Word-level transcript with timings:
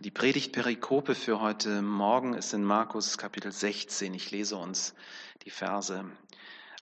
Die 0.00 0.12
Predigtperikope 0.12 1.16
für 1.16 1.40
heute 1.40 1.82
Morgen 1.82 2.34
ist 2.34 2.54
in 2.54 2.62
Markus 2.62 3.18
Kapitel 3.18 3.50
16. 3.50 4.14
Ich 4.14 4.30
lese 4.30 4.56
uns 4.56 4.94
die 5.44 5.50
Verse 5.50 6.04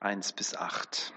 1 0.00 0.34
bis 0.34 0.54
8. 0.54 1.14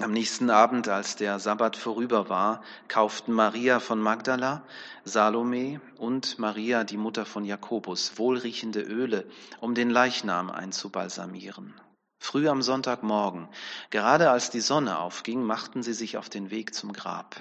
Am 0.00 0.10
nächsten 0.10 0.50
Abend, 0.50 0.88
als 0.88 1.14
der 1.14 1.38
Sabbat 1.38 1.76
vorüber 1.76 2.28
war, 2.28 2.64
kauften 2.88 3.32
Maria 3.32 3.78
von 3.78 4.00
Magdala, 4.00 4.64
Salome 5.04 5.80
und 5.98 6.40
Maria, 6.40 6.82
die 6.82 6.96
Mutter 6.96 7.24
von 7.24 7.44
Jakobus, 7.44 8.18
wohlriechende 8.18 8.80
Öle, 8.80 9.24
um 9.60 9.76
den 9.76 9.90
Leichnam 9.90 10.50
einzubalsamieren. 10.50 11.80
Früh 12.18 12.48
am 12.48 12.60
Sonntagmorgen, 12.60 13.48
gerade 13.90 14.32
als 14.32 14.50
die 14.50 14.58
Sonne 14.58 14.98
aufging, 14.98 15.44
machten 15.44 15.84
sie 15.84 15.94
sich 15.94 16.16
auf 16.16 16.28
den 16.28 16.50
Weg 16.50 16.74
zum 16.74 16.92
Grab. 16.92 17.36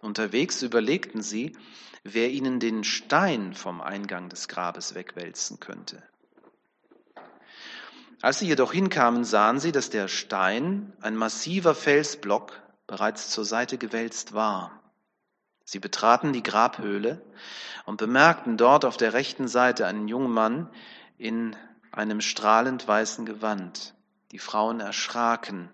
Unterwegs 0.00 0.62
überlegten 0.62 1.22
sie, 1.22 1.56
wer 2.04 2.30
ihnen 2.30 2.60
den 2.60 2.84
Stein 2.84 3.54
vom 3.54 3.80
Eingang 3.80 4.28
des 4.28 4.48
Grabes 4.48 4.94
wegwälzen 4.94 5.60
könnte. 5.60 6.02
Als 8.22 8.38
sie 8.38 8.46
jedoch 8.46 8.72
hinkamen, 8.72 9.24
sahen 9.24 9.60
sie, 9.60 9.72
dass 9.72 9.90
der 9.90 10.08
Stein, 10.08 10.92
ein 11.00 11.16
massiver 11.16 11.74
Felsblock, 11.74 12.60
bereits 12.86 13.30
zur 13.30 13.44
Seite 13.44 13.78
gewälzt 13.78 14.34
war. 14.34 14.82
Sie 15.64 15.78
betraten 15.78 16.32
die 16.32 16.42
Grabhöhle 16.42 17.22
und 17.86 17.98
bemerkten 17.98 18.56
dort 18.56 18.84
auf 18.84 18.96
der 18.96 19.12
rechten 19.12 19.48
Seite 19.48 19.86
einen 19.86 20.08
jungen 20.08 20.32
Mann 20.32 20.70
in 21.16 21.56
einem 21.92 22.20
strahlend 22.20 22.86
weißen 22.86 23.24
Gewand. 23.24 23.94
Die 24.32 24.38
Frauen 24.38 24.80
erschraken, 24.80 25.70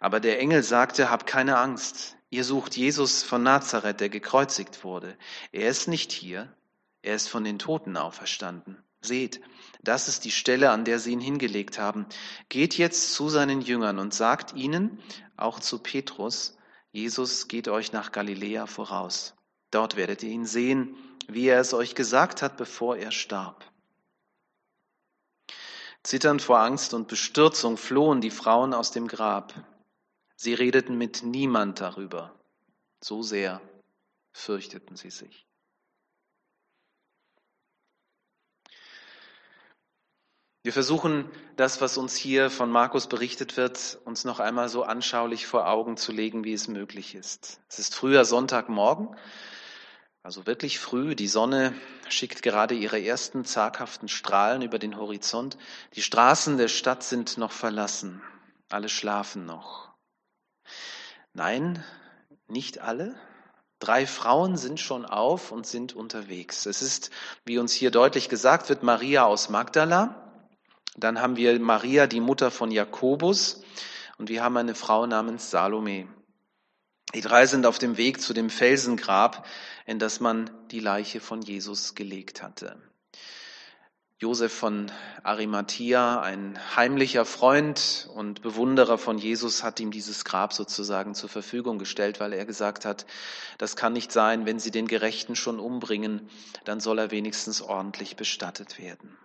aber 0.00 0.20
der 0.20 0.38
Engel 0.40 0.62
sagte, 0.62 1.10
hab 1.10 1.26
keine 1.26 1.58
Angst, 1.58 2.16
Ihr 2.30 2.44
sucht 2.44 2.76
Jesus 2.76 3.24
von 3.24 3.42
Nazareth, 3.42 4.00
der 4.00 4.08
gekreuzigt 4.08 4.84
wurde. 4.84 5.16
Er 5.50 5.68
ist 5.68 5.88
nicht 5.88 6.12
hier, 6.12 6.54
er 7.02 7.16
ist 7.16 7.28
von 7.28 7.42
den 7.42 7.58
Toten 7.58 7.96
auferstanden. 7.96 8.82
Seht, 9.00 9.40
das 9.82 10.08
ist 10.08 10.24
die 10.24 10.30
Stelle, 10.30 10.70
an 10.70 10.84
der 10.84 10.98
sie 10.98 11.12
ihn 11.12 11.20
hingelegt 11.20 11.78
haben. 11.78 12.06
Geht 12.48 12.78
jetzt 12.78 13.14
zu 13.14 13.28
seinen 13.28 13.62
Jüngern 13.62 13.98
und 13.98 14.14
sagt 14.14 14.54
ihnen, 14.54 15.00
auch 15.36 15.58
zu 15.58 15.78
Petrus, 15.78 16.56
Jesus 16.92 17.48
geht 17.48 17.68
euch 17.68 17.92
nach 17.92 18.12
Galiläa 18.12 18.66
voraus. 18.66 19.34
Dort 19.70 19.96
werdet 19.96 20.22
ihr 20.22 20.30
ihn 20.30 20.46
sehen, 20.46 20.96
wie 21.28 21.46
er 21.46 21.60
es 21.60 21.72
euch 21.72 21.94
gesagt 21.94 22.42
hat, 22.42 22.56
bevor 22.56 22.96
er 22.96 23.10
starb. 23.10 23.64
Zitternd 26.02 26.42
vor 26.42 26.60
Angst 26.60 26.94
und 26.94 27.08
Bestürzung 27.08 27.76
flohen 27.76 28.20
die 28.20 28.30
Frauen 28.30 28.74
aus 28.74 28.90
dem 28.90 29.06
Grab. 29.06 29.54
Sie 30.42 30.54
redeten 30.54 30.96
mit 30.96 31.22
niemand 31.22 31.82
darüber. 31.82 32.34
So 33.04 33.22
sehr 33.22 33.60
fürchteten 34.32 34.96
sie 34.96 35.10
sich. 35.10 35.46
Wir 40.62 40.72
versuchen, 40.72 41.30
das, 41.56 41.82
was 41.82 41.98
uns 41.98 42.16
hier 42.16 42.48
von 42.48 42.70
Markus 42.70 43.06
berichtet 43.06 43.58
wird, 43.58 43.98
uns 44.06 44.24
noch 44.24 44.40
einmal 44.40 44.70
so 44.70 44.82
anschaulich 44.82 45.46
vor 45.46 45.68
Augen 45.68 45.98
zu 45.98 46.10
legen, 46.10 46.42
wie 46.42 46.54
es 46.54 46.68
möglich 46.68 47.14
ist. 47.14 47.60
Es 47.68 47.78
ist 47.78 47.94
früher 47.94 48.24
Sonntagmorgen, 48.24 49.14
also 50.22 50.46
wirklich 50.46 50.78
früh. 50.78 51.14
Die 51.14 51.28
Sonne 51.28 51.74
schickt 52.08 52.42
gerade 52.42 52.74
ihre 52.74 52.98
ersten 52.98 53.44
zaghaften 53.44 54.08
Strahlen 54.08 54.62
über 54.62 54.78
den 54.78 54.96
Horizont. 54.96 55.58
Die 55.96 56.02
Straßen 56.02 56.56
der 56.56 56.68
Stadt 56.68 57.02
sind 57.02 57.36
noch 57.36 57.52
verlassen. 57.52 58.22
Alle 58.70 58.88
schlafen 58.88 59.44
noch. 59.44 59.89
Nein, 61.32 61.84
nicht 62.48 62.80
alle. 62.80 63.14
Drei 63.78 64.06
Frauen 64.06 64.56
sind 64.56 64.78
schon 64.78 65.06
auf 65.06 65.52
und 65.52 65.66
sind 65.66 65.94
unterwegs. 65.94 66.66
Es 66.66 66.82
ist, 66.82 67.10
wie 67.44 67.58
uns 67.58 67.72
hier 67.72 67.90
deutlich 67.90 68.28
gesagt 68.28 68.68
wird, 68.68 68.82
Maria 68.82 69.24
aus 69.24 69.48
Magdala. 69.48 70.32
Dann 70.96 71.20
haben 71.20 71.36
wir 71.36 71.58
Maria, 71.60 72.06
die 72.06 72.20
Mutter 72.20 72.50
von 72.50 72.70
Jakobus. 72.70 73.62
Und 74.18 74.28
wir 74.28 74.42
haben 74.42 74.56
eine 74.56 74.74
Frau 74.74 75.06
namens 75.06 75.50
Salome. 75.50 76.08
Die 77.14 77.22
drei 77.22 77.46
sind 77.46 77.64
auf 77.64 77.78
dem 77.78 77.96
Weg 77.96 78.20
zu 78.20 78.34
dem 78.34 78.50
Felsengrab, 78.50 79.46
in 79.86 79.98
das 79.98 80.20
man 80.20 80.50
die 80.70 80.80
Leiche 80.80 81.20
von 81.20 81.40
Jesus 81.40 81.94
gelegt 81.94 82.42
hatte. 82.42 82.76
Josef 84.20 84.52
von 84.52 84.92
Arimathea, 85.22 86.20
ein 86.20 86.58
heimlicher 86.76 87.24
Freund 87.24 88.06
und 88.14 88.42
Bewunderer 88.42 88.98
von 88.98 89.16
Jesus, 89.16 89.64
hat 89.64 89.80
ihm 89.80 89.90
dieses 89.90 90.26
Grab 90.26 90.52
sozusagen 90.52 91.14
zur 91.14 91.30
Verfügung 91.30 91.78
gestellt, 91.78 92.20
weil 92.20 92.34
er 92.34 92.44
gesagt 92.44 92.84
hat, 92.84 93.06
das 93.56 93.76
kann 93.76 93.94
nicht 93.94 94.12
sein, 94.12 94.44
wenn 94.44 94.58
sie 94.58 94.70
den 94.70 94.86
Gerechten 94.86 95.36
schon 95.36 95.58
umbringen, 95.58 96.28
dann 96.66 96.80
soll 96.80 96.98
er 96.98 97.10
wenigstens 97.10 97.62
ordentlich 97.62 98.16
bestattet 98.16 98.78
werden. 98.78 99.16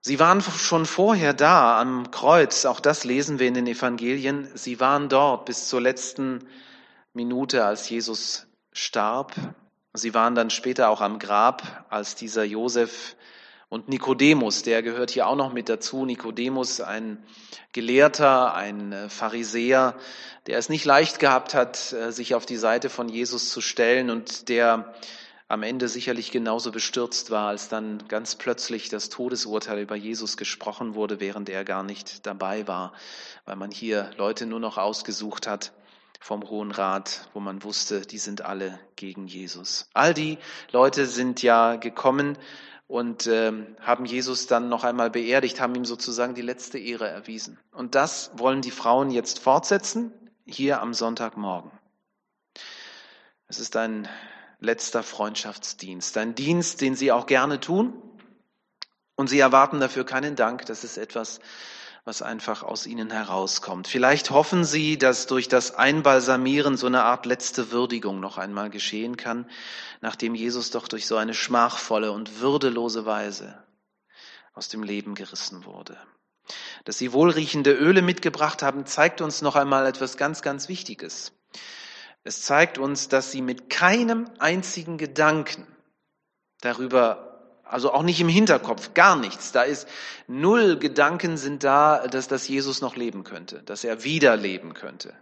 Sie 0.00 0.18
waren 0.18 0.40
schon 0.40 0.86
vorher 0.86 1.34
da 1.34 1.78
am 1.78 2.10
Kreuz, 2.10 2.64
auch 2.64 2.80
das 2.80 3.04
lesen 3.04 3.38
wir 3.38 3.48
in 3.48 3.52
den 3.52 3.66
Evangelien. 3.66 4.48
Sie 4.54 4.80
waren 4.80 5.10
dort 5.10 5.44
bis 5.44 5.68
zur 5.68 5.82
letzten 5.82 6.48
Minute, 7.12 7.66
als 7.66 7.90
Jesus 7.90 8.46
starb. 8.72 9.34
Sie 9.92 10.14
waren 10.14 10.36
dann 10.36 10.50
später 10.50 10.88
auch 10.88 11.00
am 11.00 11.18
Grab, 11.18 11.84
als 11.90 12.14
dieser 12.14 12.44
Josef 12.44 13.16
und 13.68 13.88
Nikodemus, 13.88 14.62
der 14.62 14.84
gehört 14.84 15.10
hier 15.10 15.26
auch 15.26 15.34
noch 15.34 15.52
mit 15.52 15.68
dazu. 15.68 16.04
Nikodemus, 16.04 16.80
ein 16.80 17.18
Gelehrter, 17.72 18.54
ein 18.54 18.92
äh, 18.92 19.08
Pharisäer, 19.08 19.96
der 20.46 20.58
es 20.58 20.68
nicht 20.68 20.84
leicht 20.84 21.18
gehabt 21.18 21.54
hat, 21.54 21.92
äh, 21.92 22.12
sich 22.12 22.36
auf 22.36 22.46
die 22.46 22.56
Seite 22.56 22.88
von 22.88 23.08
Jesus 23.08 23.50
zu 23.50 23.60
stellen 23.60 24.10
und 24.10 24.48
der 24.48 24.94
am 25.48 25.64
Ende 25.64 25.88
sicherlich 25.88 26.30
genauso 26.30 26.70
bestürzt 26.70 27.32
war, 27.32 27.48
als 27.48 27.68
dann 27.68 28.06
ganz 28.06 28.36
plötzlich 28.36 28.88
das 28.90 29.08
Todesurteil 29.08 29.80
über 29.80 29.96
Jesus 29.96 30.36
gesprochen 30.36 30.94
wurde, 30.94 31.18
während 31.18 31.48
er 31.48 31.64
gar 31.64 31.82
nicht 31.82 32.26
dabei 32.26 32.68
war, 32.68 32.92
weil 33.44 33.56
man 33.56 33.72
hier 33.72 34.10
Leute 34.16 34.46
nur 34.46 34.60
noch 34.60 34.78
ausgesucht 34.78 35.48
hat 35.48 35.72
vom 36.20 36.48
Hohen 36.48 36.70
Rat, 36.70 37.28
wo 37.32 37.40
man 37.40 37.64
wusste, 37.64 38.02
die 38.02 38.18
sind 38.18 38.42
alle 38.42 38.78
gegen 38.94 39.26
Jesus. 39.26 39.88
All 39.94 40.14
die 40.14 40.38
Leute 40.70 41.06
sind 41.06 41.42
ja 41.42 41.76
gekommen 41.76 42.38
und 42.86 43.26
ähm, 43.26 43.74
haben 43.80 44.04
Jesus 44.04 44.46
dann 44.46 44.68
noch 44.68 44.84
einmal 44.84 45.10
beerdigt, 45.10 45.60
haben 45.60 45.74
ihm 45.74 45.86
sozusagen 45.86 46.34
die 46.34 46.42
letzte 46.42 46.78
Ehre 46.78 47.08
erwiesen. 47.08 47.58
Und 47.72 47.94
das 47.94 48.30
wollen 48.34 48.60
die 48.60 48.70
Frauen 48.70 49.10
jetzt 49.10 49.38
fortsetzen, 49.38 50.12
hier 50.44 50.80
am 50.82 50.92
Sonntagmorgen. 50.92 51.70
Es 53.48 53.58
ist 53.58 53.76
ein 53.76 54.06
letzter 54.58 55.02
Freundschaftsdienst, 55.02 56.16
ein 56.18 56.34
Dienst, 56.34 56.82
den 56.82 56.96
sie 56.96 57.12
auch 57.12 57.26
gerne 57.26 57.60
tun. 57.60 57.94
Und 59.16 59.28
sie 59.28 59.38
erwarten 59.38 59.80
dafür 59.80 60.04
keinen 60.04 60.36
Dank. 60.36 60.66
Das 60.66 60.84
ist 60.84 60.98
etwas, 60.98 61.40
was 62.04 62.22
einfach 62.22 62.62
aus 62.62 62.86
ihnen 62.86 63.10
herauskommt. 63.10 63.86
Vielleicht 63.86 64.30
hoffen 64.30 64.64
sie, 64.64 64.98
dass 64.98 65.26
durch 65.26 65.48
das 65.48 65.74
Einbalsamieren 65.74 66.76
so 66.76 66.86
eine 66.86 67.04
Art 67.04 67.26
letzte 67.26 67.70
Würdigung 67.70 68.20
noch 68.20 68.38
einmal 68.38 68.70
geschehen 68.70 69.16
kann, 69.16 69.48
nachdem 70.00 70.34
Jesus 70.34 70.70
doch 70.70 70.88
durch 70.88 71.06
so 71.06 71.16
eine 71.16 71.34
schmachvolle 71.34 72.12
und 72.12 72.40
würdelose 72.40 73.06
Weise 73.06 73.62
aus 74.54 74.68
dem 74.68 74.82
Leben 74.82 75.14
gerissen 75.14 75.64
wurde. 75.64 75.96
Dass 76.84 76.98
sie 76.98 77.12
wohlriechende 77.12 77.72
Öle 77.72 78.02
mitgebracht 78.02 78.62
haben, 78.62 78.86
zeigt 78.86 79.20
uns 79.20 79.42
noch 79.42 79.56
einmal 79.56 79.86
etwas 79.86 80.16
ganz, 80.16 80.42
ganz 80.42 80.68
Wichtiges. 80.68 81.32
Es 82.24 82.42
zeigt 82.42 82.78
uns, 82.78 83.08
dass 83.08 83.30
sie 83.30 83.42
mit 83.42 83.70
keinem 83.70 84.28
einzigen 84.38 84.98
Gedanken 84.98 85.66
darüber 86.60 87.29
also 87.70 87.92
auch 87.92 88.02
nicht 88.02 88.20
im 88.20 88.28
Hinterkopf, 88.28 88.94
gar 88.94 89.16
nichts. 89.16 89.52
Da 89.52 89.62
ist 89.62 89.88
null 90.26 90.78
Gedanken 90.78 91.36
sind 91.36 91.62
da, 91.64 92.08
dass 92.08 92.28
das 92.28 92.48
Jesus 92.48 92.80
noch 92.80 92.96
leben 92.96 93.24
könnte, 93.24 93.62
dass 93.62 93.84
er 93.84 94.04
wieder 94.04 94.36
leben 94.36 94.74
könnte. 94.74 95.14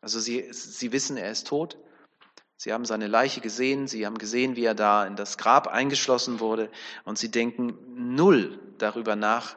Also 0.00 0.18
sie, 0.20 0.46
sie 0.50 0.92
wissen, 0.92 1.16
er 1.16 1.30
ist 1.30 1.46
tot. 1.46 1.78
Sie 2.56 2.72
haben 2.72 2.84
seine 2.84 3.06
Leiche 3.06 3.40
gesehen, 3.40 3.88
sie 3.88 4.06
haben 4.06 4.18
gesehen, 4.18 4.56
wie 4.56 4.64
er 4.64 4.74
da 4.74 5.06
in 5.06 5.16
das 5.16 5.38
Grab 5.38 5.66
eingeschlossen 5.66 6.40
wurde 6.40 6.70
und 7.04 7.18
sie 7.18 7.30
denken 7.30 7.78
null 7.94 8.58
darüber 8.78 9.16
nach, 9.16 9.56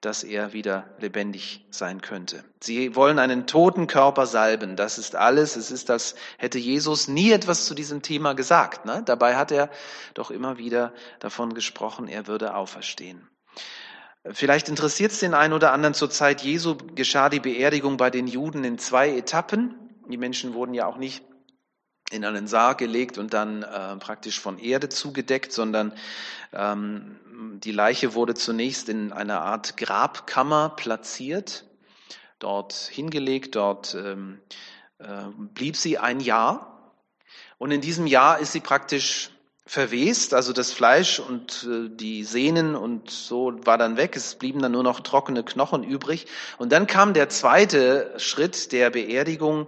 dass 0.00 0.22
er 0.22 0.52
wieder 0.52 0.94
lebendig 0.98 1.66
sein 1.70 2.02
könnte. 2.02 2.44
Sie 2.60 2.94
wollen 2.94 3.18
einen 3.18 3.46
toten 3.46 3.86
Körper 3.86 4.26
salben. 4.26 4.76
Das 4.76 4.98
ist 4.98 5.16
alles. 5.16 5.56
Es 5.56 5.70
ist, 5.70 5.90
als 5.90 6.14
hätte 6.36 6.58
Jesus 6.58 7.08
nie 7.08 7.32
etwas 7.32 7.64
zu 7.64 7.74
diesem 7.74 8.02
Thema 8.02 8.34
gesagt. 8.34 8.84
Ne? 8.84 9.02
Dabei 9.04 9.36
hat 9.36 9.50
er 9.50 9.70
doch 10.12 10.30
immer 10.30 10.58
wieder 10.58 10.92
davon 11.20 11.54
gesprochen, 11.54 12.06
er 12.08 12.26
würde 12.26 12.54
auferstehen. 12.54 13.28
Vielleicht 14.30 14.70
interessiert 14.70 15.12
es 15.12 15.20
den 15.20 15.34
einen 15.34 15.52
oder 15.52 15.72
anderen. 15.72 15.94
Zur 15.94 16.10
Zeit 16.10 16.40
Jesu 16.40 16.76
geschah 16.94 17.28
die 17.28 17.40
Beerdigung 17.40 17.98
bei 17.98 18.10
den 18.10 18.26
Juden 18.26 18.64
in 18.64 18.78
zwei 18.78 19.10
Etappen. 19.10 19.74
Die 20.08 20.16
Menschen 20.16 20.54
wurden 20.54 20.72
ja 20.72 20.86
auch 20.86 20.96
nicht 20.96 21.22
in 22.14 22.24
einen 22.24 22.46
Sarg 22.46 22.78
gelegt 22.78 23.18
und 23.18 23.34
dann 23.34 23.62
äh, 23.62 23.96
praktisch 23.96 24.40
von 24.40 24.58
Erde 24.58 24.88
zugedeckt, 24.88 25.52
sondern 25.52 25.92
ähm, 26.52 27.16
die 27.62 27.72
Leiche 27.72 28.14
wurde 28.14 28.34
zunächst 28.34 28.88
in 28.88 29.12
einer 29.12 29.42
Art 29.42 29.76
Grabkammer 29.76 30.70
platziert, 30.70 31.64
dort 32.38 32.72
hingelegt, 32.72 33.56
dort 33.56 33.94
ähm, 33.94 34.40
äh, 34.98 35.06
blieb 35.36 35.76
sie 35.76 35.98
ein 35.98 36.20
Jahr 36.20 36.92
Und 37.58 37.70
in 37.70 37.80
diesem 37.80 38.06
Jahr 38.06 38.38
ist 38.38 38.52
sie 38.52 38.60
praktisch 38.60 39.30
verwest, 39.66 40.34
also 40.34 40.52
das 40.52 40.72
Fleisch 40.72 41.18
und 41.18 41.66
äh, 41.70 41.88
die 41.88 42.24
Sehnen 42.24 42.76
und 42.76 43.10
so 43.10 43.54
war 43.64 43.78
dann 43.78 43.96
weg. 43.96 44.14
Es 44.16 44.34
blieben 44.34 44.60
dann 44.60 44.72
nur 44.72 44.82
noch 44.82 45.00
trockene 45.00 45.42
Knochen 45.42 45.82
übrig. 45.82 46.26
Und 46.58 46.72
dann 46.72 46.86
kam 46.86 47.14
der 47.14 47.30
zweite 47.30 48.12
Schritt 48.18 48.72
der 48.72 48.90
Beerdigung. 48.90 49.66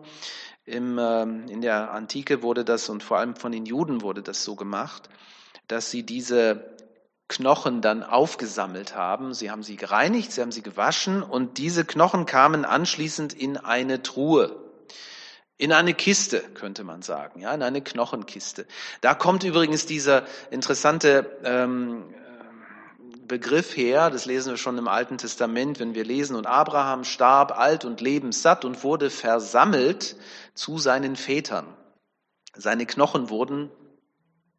Im, 0.66 0.98
ähm, 0.98 1.46
in 1.48 1.60
der 1.60 1.92
Antike 1.92 2.42
wurde 2.42 2.64
das 2.64 2.88
und 2.88 3.02
vor 3.02 3.18
allem 3.18 3.36
von 3.36 3.52
den 3.52 3.66
Juden 3.66 4.02
wurde 4.02 4.22
das 4.22 4.42
so 4.42 4.56
gemacht, 4.56 5.08
dass 5.68 5.90
sie 5.90 6.02
diese 6.02 6.76
Knochen 7.28 7.80
dann 7.80 8.02
aufgesammelt 8.02 8.94
haben. 8.94 9.32
Sie 9.32 9.50
haben 9.50 9.62
sie 9.62 9.76
gereinigt, 9.76 10.32
sie 10.32 10.42
haben 10.42 10.52
sie 10.52 10.62
gewaschen 10.62 11.22
und 11.22 11.58
diese 11.58 11.84
Knochen 11.84 12.26
kamen 12.26 12.64
anschließend 12.64 13.32
in 13.32 13.56
eine 13.56 14.02
Truhe 14.02 14.66
in 15.58 15.72
eine 15.72 15.94
Kiste, 15.94 16.40
könnte 16.54 16.84
man 16.84 17.02
sagen, 17.02 17.40
ja, 17.40 17.54
in 17.54 17.62
eine 17.62 17.80
Knochenkiste. 17.80 18.66
Da 19.00 19.14
kommt 19.14 19.42
übrigens 19.42 19.86
dieser 19.86 20.24
interessante 20.50 21.38
ähm, 21.44 22.14
Begriff 23.26 23.76
her, 23.76 24.10
das 24.10 24.26
lesen 24.26 24.50
wir 24.50 24.56
schon 24.56 24.78
im 24.78 24.88
Alten 24.88 25.18
Testament, 25.18 25.78
wenn 25.78 25.94
wir 25.94 26.04
lesen, 26.04 26.36
und 26.36 26.46
Abraham 26.46 27.04
starb 27.04 27.56
alt 27.56 27.84
und 27.84 28.00
lebenssatt 28.00 28.64
und 28.64 28.82
wurde 28.82 29.10
versammelt 29.10 30.16
zu 30.54 30.78
seinen 30.78 31.16
Vätern. 31.16 31.66
Seine 32.54 32.86
Knochen 32.86 33.28
wurden 33.30 33.70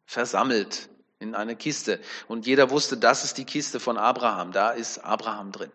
versammelt 0.06 0.88
in 1.18 1.34
eine 1.34 1.56
Kiste. 1.56 2.00
Und 2.28 2.46
jeder 2.46 2.70
wusste, 2.70 2.96
das 2.96 3.24
ist 3.24 3.38
die 3.38 3.44
Kiste 3.44 3.80
von 3.80 3.98
Abraham, 3.98 4.52
da 4.52 4.70
ist 4.70 4.98
Abraham 4.98 5.52
drin. 5.52 5.72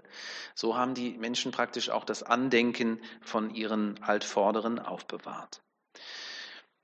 So 0.55 0.75
haben 0.77 0.93
die 0.93 1.17
Menschen 1.17 1.51
praktisch 1.51 1.89
auch 1.89 2.05
das 2.05 2.23
Andenken 2.23 2.99
von 3.21 3.53
ihren 3.53 4.01
Altvorderen 4.01 4.79
aufbewahrt. 4.79 5.61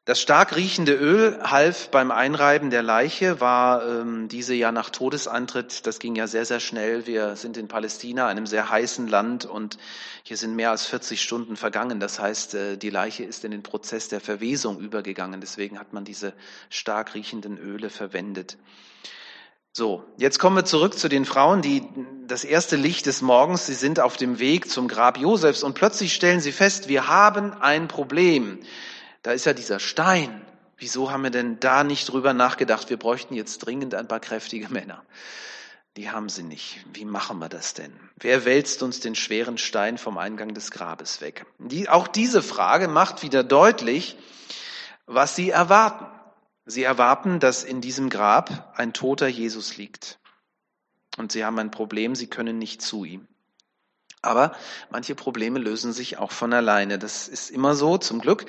Das 0.06 0.20
stark 0.20 0.56
riechende 0.56 0.94
Öl 0.94 1.40
half 1.44 1.90
beim 1.90 2.10
Einreiben 2.10 2.72
der 2.72 2.82
Leiche, 2.82 3.40
war 3.42 3.86
ähm, 3.86 4.28
diese 4.28 4.56
ja 4.56 4.72
nach 4.72 4.90
Todesantritt, 4.90 5.86
das 5.86 6.00
ging 6.00 6.16
ja 6.16 6.26
sehr, 6.26 6.46
sehr 6.46 6.60
schnell. 6.60 7.06
Wir 7.06 7.36
sind 7.36 7.58
in 7.58 7.68
Palästina, 7.68 8.26
einem 8.26 8.48
sehr 8.48 8.70
heißen 8.70 9.08
Land 9.08 9.46
und 9.46 9.78
hier 10.24 10.38
sind 10.38 10.56
mehr 10.56 10.72
als 10.72 10.86
40 10.88 11.22
Stunden 11.22 11.58
vergangen. 11.58 12.00
Das 12.00 12.20
heißt, 12.20 12.56
äh, 12.56 12.78
die 12.78 12.90
Leiche 12.90 13.24
ist 13.24 13.46
in 13.46 13.52
den 13.52 13.62
Prozess 13.62 14.08
der 14.08 14.20
Verwesung 14.20 14.80
übergegangen. 14.80 15.42
Deswegen 15.42 15.78
hat 15.78 15.94
man 15.94 16.06
diese 16.06 16.34
stark 16.72 17.14
riechenden 17.14 17.60
Öle 17.60 17.92
verwendet. 17.92 18.58
So, 19.72 20.04
jetzt 20.18 20.40
kommen 20.40 20.56
wir 20.56 20.66
zurück 20.66 20.98
zu 20.98 21.08
den 21.10 21.26
Frauen, 21.26 21.62
die 21.62 21.84
das 22.28 22.44
erste 22.44 22.76
Licht 22.76 23.06
des 23.06 23.22
Morgens, 23.22 23.68
sie 23.68 23.76
sind 23.76 24.00
auf 24.00 24.18
dem 24.18 24.40
Weg 24.40 24.70
zum 24.70 24.88
Grab 24.88 25.20
Josefs 25.20 25.62
und 25.62 25.76
plötzlich 25.76 26.16
stellen 26.16 26.40
sie 26.40 26.52
fest, 26.52 26.88
wir 26.88 27.08
haben 27.08 27.54
ein 27.54 27.88
Problem. 27.88 28.60
Da 29.22 29.32
ist 29.32 29.46
ja 29.46 29.54
dieser 29.54 29.80
Stein. 29.80 30.46
Wieso 30.78 31.12
haben 31.12 31.24
wir 31.24 31.30
denn 31.30 31.60
da 31.60 31.84
nicht 31.84 32.10
drüber 32.10 32.34
nachgedacht? 32.34 32.90
Wir 32.90 32.98
bräuchten 32.98 33.34
jetzt 33.34 33.60
dringend 33.60 33.94
ein 33.96 34.08
paar 34.08 34.20
kräftige 34.20 34.70
Männer. 34.74 35.04
Die 35.98 36.12
haben 36.12 36.30
sie 36.30 36.44
nicht. 36.44 36.86
Wie 36.94 37.04
machen 37.04 37.40
wir 37.40 37.50
das 37.50 37.74
denn? 37.74 37.92
Wer 38.18 38.46
wälzt 38.46 38.84
uns 38.84 39.00
den 39.00 39.16
schweren 39.16 39.58
Stein 39.58 39.98
vom 39.98 40.18
Eingang 40.18 40.54
des 40.54 40.72
Grabes 40.72 41.20
weg? 41.20 41.46
Die, 41.58 41.90
auch 41.90 42.08
diese 42.08 42.42
Frage 42.42 42.88
macht 42.88 43.24
wieder 43.24 43.44
deutlich, 43.44 44.16
was 45.08 45.36
sie 45.36 45.50
erwarten. 45.50 46.06
Sie 46.66 46.84
erwarten, 46.84 47.40
dass 47.40 47.64
in 47.64 47.82
diesem 47.82 48.10
Grab 48.10 48.74
ein 48.78 48.94
toter 48.94 49.28
Jesus 49.28 49.76
liegt. 49.76 50.20
Und 51.18 51.32
sie 51.32 51.44
haben 51.44 51.58
ein 51.58 51.72
Problem, 51.72 52.16
sie 52.16 52.28
können 52.28 52.60
nicht 52.60 52.82
zu 52.82 53.04
ihm. 53.04 53.28
Aber 54.22 54.52
manche 54.90 55.16
Probleme 55.16 55.60
lösen 55.60 55.94
sich 55.94 56.18
auch 56.18 56.32
von 56.32 56.52
alleine. 56.52 57.00
Das 57.00 57.28
ist 57.30 57.50
immer 57.50 57.76
so, 57.76 57.98
zum 57.98 58.20
Glück. 58.20 58.46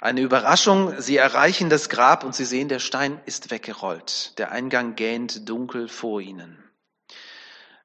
Eine 0.00 0.20
Überraschung, 0.20 1.00
sie 1.00 1.16
erreichen 1.16 1.70
das 1.70 1.88
Grab 1.88 2.24
und 2.24 2.34
sie 2.34 2.44
sehen, 2.44 2.68
der 2.68 2.78
Stein 2.78 3.18
ist 3.24 3.50
weggerollt. 3.50 4.38
Der 4.38 4.52
Eingang 4.52 4.96
gähnt 4.96 5.48
dunkel 5.48 5.88
vor 5.88 6.20
ihnen. 6.20 6.62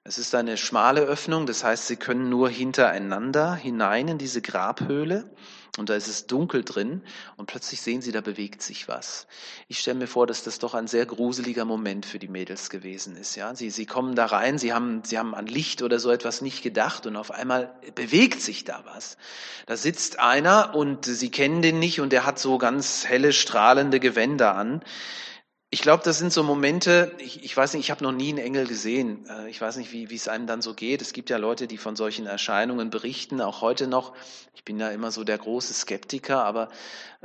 Es 0.04 0.18
ist 0.18 0.34
eine 0.36 0.58
schmale 0.58 1.02
Öffnung, 1.02 1.46
das 1.46 1.64
heißt, 1.64 1.88
sie 1.88 1.98
können 1.98 2.30
nur 2.30 2.50
hintereinander 2.50 3.56
hinein 3.56 4.08
in 4.08 4.18
diese 4.18 4.42
Grabhöhle 4.42 5.30
und 5.78 5.90
da 5.90 5.96
ist 5.96 6.08
es 6.08 6.28
dunkel 6.28 6.64
drin 6.64 7.02
und 7.38 7.46
plötzlich 7.46 7.82
sehen 7.82 8.02
sie, 8.02 8.12
da 8.12 8.22
bewegt 8.22 8.62
sich 8.62 8.88
was. 8.88 9.28
Ich 9.68 9.80
stelle 9.80 10.00
mir 10.00 10.08
vor, 10.08 10.28
dass 10.28 10.44
das 10.44 10.60
doch 10.60 10.74
ein 10.74 10.88
sehr 10.88 11.06
gruseliger 11.06 11.66
Moment 11.66 12.06
für 12.06 12.20
die 12.20 12.28
Mädels 12.28 12.70
gewesen 12.70 13.16
ist. 13.16 13.36
Ja, 13.36 13.56
sie, 13.56 13.70
sie 13.70 13.86
kommen 13.86 14.16
da 14.16 14.26
rein, 14.26 14.58
sie 14.58 14.74
haben, 14.74 15.04
sie 15.04 15.18
haben 15.18 15.36
an 15.36 15.48
Licht 15.48 15.82
oder 15.82 16.00
so 16.00 16.12
etwas 16.12 16.42
nicht 16.42 16.64
gedacht 16.64 17.06
und 17.06 17.16
auf 17.16 17.32
einmal 17.32 17.74
bewegt 17.96 18.42
sich 18.42 18.64
da 18.64 18.84
was. 18.86 19.18
Da 19.66 19.78
sitzt 19.78 20.20
einer 20.20 20.76
und 20.76 21.06
sie 21.06 21.30
kennen 21.32 21.62
den 21.62 21.80
nicht 21.80 22.02
und 22.02 22.12
der 22.12 22.26
hat 22.26 22.40
so 22.40 22.58
ganz 22.58 23.06
helle, 23.06 23.34
strahlende 23.34 24.00
Gewänder 24.00 24.56
an. 24.56 24.82
Ich 25.72 25.82
glaube, 25.84 26.02
das 26.04 26.18
sind 26.18 26.34
so 26.34 26.42
Momente, 26.42 27.12
ich, 27.20 27.44
ich 27.44 27.56
weiß 27.56 27.74
nicht, 27.74 27.84
ich 27.86 27.92
habe 27.92 28.04
noch 28.04 28.12
nie 28.12 28.30
einen 28.30 28.40
Engel 28.40 28.66
gesehen. 28.66 29.28
Äh, 29.30 29.50
ich 29.52 29.62
weiß 29.62 29.78
nicht, 29.78 29.92
wie, 29.92 30.10
wie 30.10 30.16
es 30.16 30.28
einem 30.28 30.48
dann 30.48 30.64
so 30.64 30.74
geht. 30.74 31.00
Es 31.00 31.14
gibt 31.14 31.30
ja 31.30 31.38
Leute, 31.38 31.68
die 31.68 31.78
von 31.78 31.96
solchen 31.96 32.26
Erscheinungen 32.26 32.90
berichten, 32.90 33.40
auch 33.40 33.62
heute 33.62 33.86
noch. 33.86 34.14
Ich 34.56 34.64
bin 34.64 34.80
ja 34.80 34.90
immer 34.90 35.12
so 35.12 35.24
der 35.24 35.38
große 35.38 35.76
Skeptiker, 35.76 36.44
aber 36.44 36.70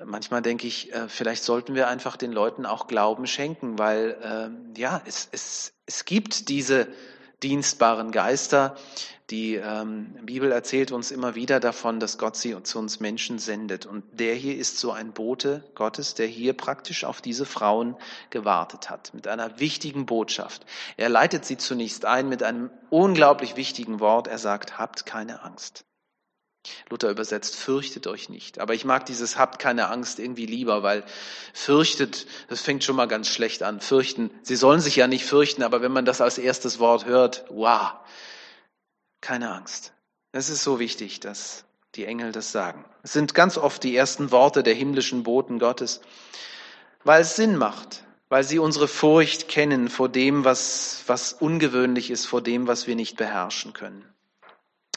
manchmal 0.05 0.43
denke 0.43 0.67
ich, 0.67 0.93
äh, 0.93 1.09
vielleicht 1.09 1.43
sollten 1.43 1.75
wir 1.75 1.89
einfach 1.89 2.19
den 2.19 2.33
Leuten 2.33 2.67
auch 2.67 2.87
Glauben 2.87 3.27
schenken, 3.27 3.79
weil 3.79 4.19
äh, 4.23 4.79
ja, 4.79 5.01
es, 5.07 5.27
es, 5.33 5.73
es 5.87 6.05
gibt 6.05 6.51
diese 6.51 6.89
dienstbaren 7.43 8.11
Geister. 8.11 8.77
Die 9.31 9.55
ähm, 9.55 10.19
Bibel 10.23 10.53
erzählt 10.53 10.93
uns 10.93 11.11
immer 11.11 11.35
wieder 11.35 11.59
davon, 11.59 11.99
dass 11.99 12.19
Gott 12.19 12.37
sie 12.37 12.63
zu 12.63 12.79
uns 12.79 13.01
Menschen 13.01 13.39
sendet. 13.39 13.87
Und 13.87 14.05
der 14.13 14.35
hier 14.35 14.57
ist 14.59 14.79
so 14.79 14.93
ein 14.93 15.13
Bote 15.13 15.65
Gottes, 15.75 16.15
der 16.15 16.27
hier 16.27 16.53
praktisch 16.53 17.05
auf 17.05 17.23
diese 17.23 17.47
Frauen 17.47 17.97
gewartet 18.29 18.91
hat, 18.91 19.15
mit 19.15 19.27
einer 19.27 19.59
wichtigen 19.59 20.05
Botschaft. 20.05 20.67
Er 20.99 21.09
leitet 21.09 21.47
sie 21.47 21.57
zunächst 21.57 22.05
ein 22.05 22.29
mit 22.29 22.43
einem 22.43 22.71
unglaublich 22.91 23.57
wichtigen 23.57 23.99
Wort. 23.99 24.27
Er 24.27 24.39
sagt, 24.39 24.79
habt 24.79 25.07
keine 25.07 25.43
Angst. 25.43 25.87
Luther 26.91 27.11
übersetzt, 27.11 27.57
fürchtet 27.57 28.07
euch 28.07 28.29
nicht. 28.29 28.59
Aber 28.59 28.75
ich 28.75 28.85
mag 28.85 29.07
dieses 29.07 29.39
habt 29.39 29.59
keine 29.59 29.89
Angst 29.89 30.19
irgendwie 30.19 30.47
lieber, 30.47 30.83
weil 30.83 31.03
fürchtet, 31.55 32.27
das 32.49 32.61
fängt 32.61 32.85
schon 32.85 32.97
mal 32.97 33.09
ganz 33.09 33.29
schlecht 33.29 33.63
an. 33.63 33.81
Fürchten, 33.81 34.31
sie 34.43 34.57
sollen 34.57 34.81
sich 34.81 34.97
ja 34.97 35.07
nicht 35.07 35.25
fürchten, 35.25 35.63
aber 35.63 35.81
wenn 35.81 35.93
man 35.93 36.05
das 36.05 36.21
als 36.21 36.37
erstes 36.37 36.79
Wort 36.79 37.07
hört, 37.07 37.45
wow, 37.49 37.93
keine 39.25 39.53
Angst. 39.53 39.95
Es 40.33 40.51
ist 40.51 40.63
so 40.63 40.79
wichtig, 40.79 41.19
dass 41.19 41.65
die 41.95 42.05
Engel 42.05 42.31
das 42.31 42.53
sagen. 42.53 42.85
Es 43.03 43.15
sind 43.15 43.35
ganz 43.35 43.57
oft 43.57 43.83
die 43.83 43.97
ersten 43.97 44.31
Worte 44.31 44.63
der 44.63 44.75
himmlischen 44.75 45.23
Boten 45.23 45.59
Gottes, 45.59 46.03
weil 47.05 47.23
es 47.23 47.35
Sinn 47.35 47.57
macht, 47.57 48.05
weil 48.29 48.45
sie 48.45 48.59
unsere 48.59 48.87
Furcht 48.87 49.49
kennen 49.49 49.89
vor 49.89 50.11
dem, 50.11 50.45
was, 50.45 51.05
was 51.07 51.33
ungewöhnlich 51.33 52.11
ist, 52.11 52.27
vor 52.27 52.43
dem, 52.43 52.67
was 52.67 52.87
wir 52.87 52.97
nicht 52.97 53.17
beherrschen 53.17 53.73
können. 53.73 54.05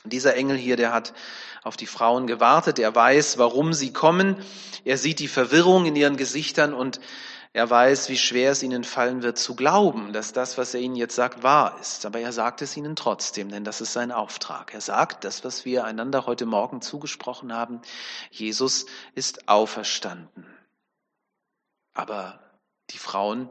Dieser 0.03 0.35
Engel 0.35 0.57
hier, 0.57 0.75
der 0.75 0.91
hat 0.91 1.13
auf 1.63 1.77
die 1.77 1.87
Frauen 1.87 2.27
gewartet. 2.27 2.79
Er 2.79 2.93
weiß, 2.93 3.37
warum 3.37 3.71
sie 3.73 3.93
kommen. 3.93 4.35
Er 4.83 4.97
sieht 4.97 5.19
die 5.19 5.27
Verwirrung 5.29 5.85
in 5.85 5.95
ihren 5.95 6.17
Gesichtern 6.17 6.73
und 6.73 6.99
er 7.53 7.69
weiß, 7.69 8.09
wie 8.09 8.17
schwer 8.17 8.51
es 8.51 8.61
ihnen 8.61 8.83
fallen 8.83 9.23
wird 9.23 9.37
zu 9.37 9.55
glauben, 9.55 10.13
dass 10.13 10.33
das, 10.33 10.57
was 10.57 10.73
er 10.73 10.79
ihnen 10.79 10.95
jetzt 10.95 11.15
sagt, 11.15 11.43
wahr 11.43 11.77
ist. 11.79 12.05
Aber 12.05 12.19
er 12.19 12.31
sagt 12.31 12.61
es 12.61 12.77
ihnen 12.77 12.95
trotzdem, 12.95 13.49
denn 13.49 13.63
das 13.63 13.81
ist 13.81 13.93
sein 13.93 14.11
Auftrag. 14.11 14.73
Er 14.73 14.81
sagt 14.81 15.23
das, 15.23 15.43
was 15.43 15.65
wir 15.65 15.85
einander 15.85 16.25
heute 16.25 16.45
Morgen 16.45 16.81
zugesprochen 16.81 17.53
haben. 17.53 17.81
Jesus 18.29 18.85
ist 19.15 19.47
auferstanden. 19.47 20.45
Aber 21.93 22.39
die 22.91 22.99
Frauen 22.99 23.49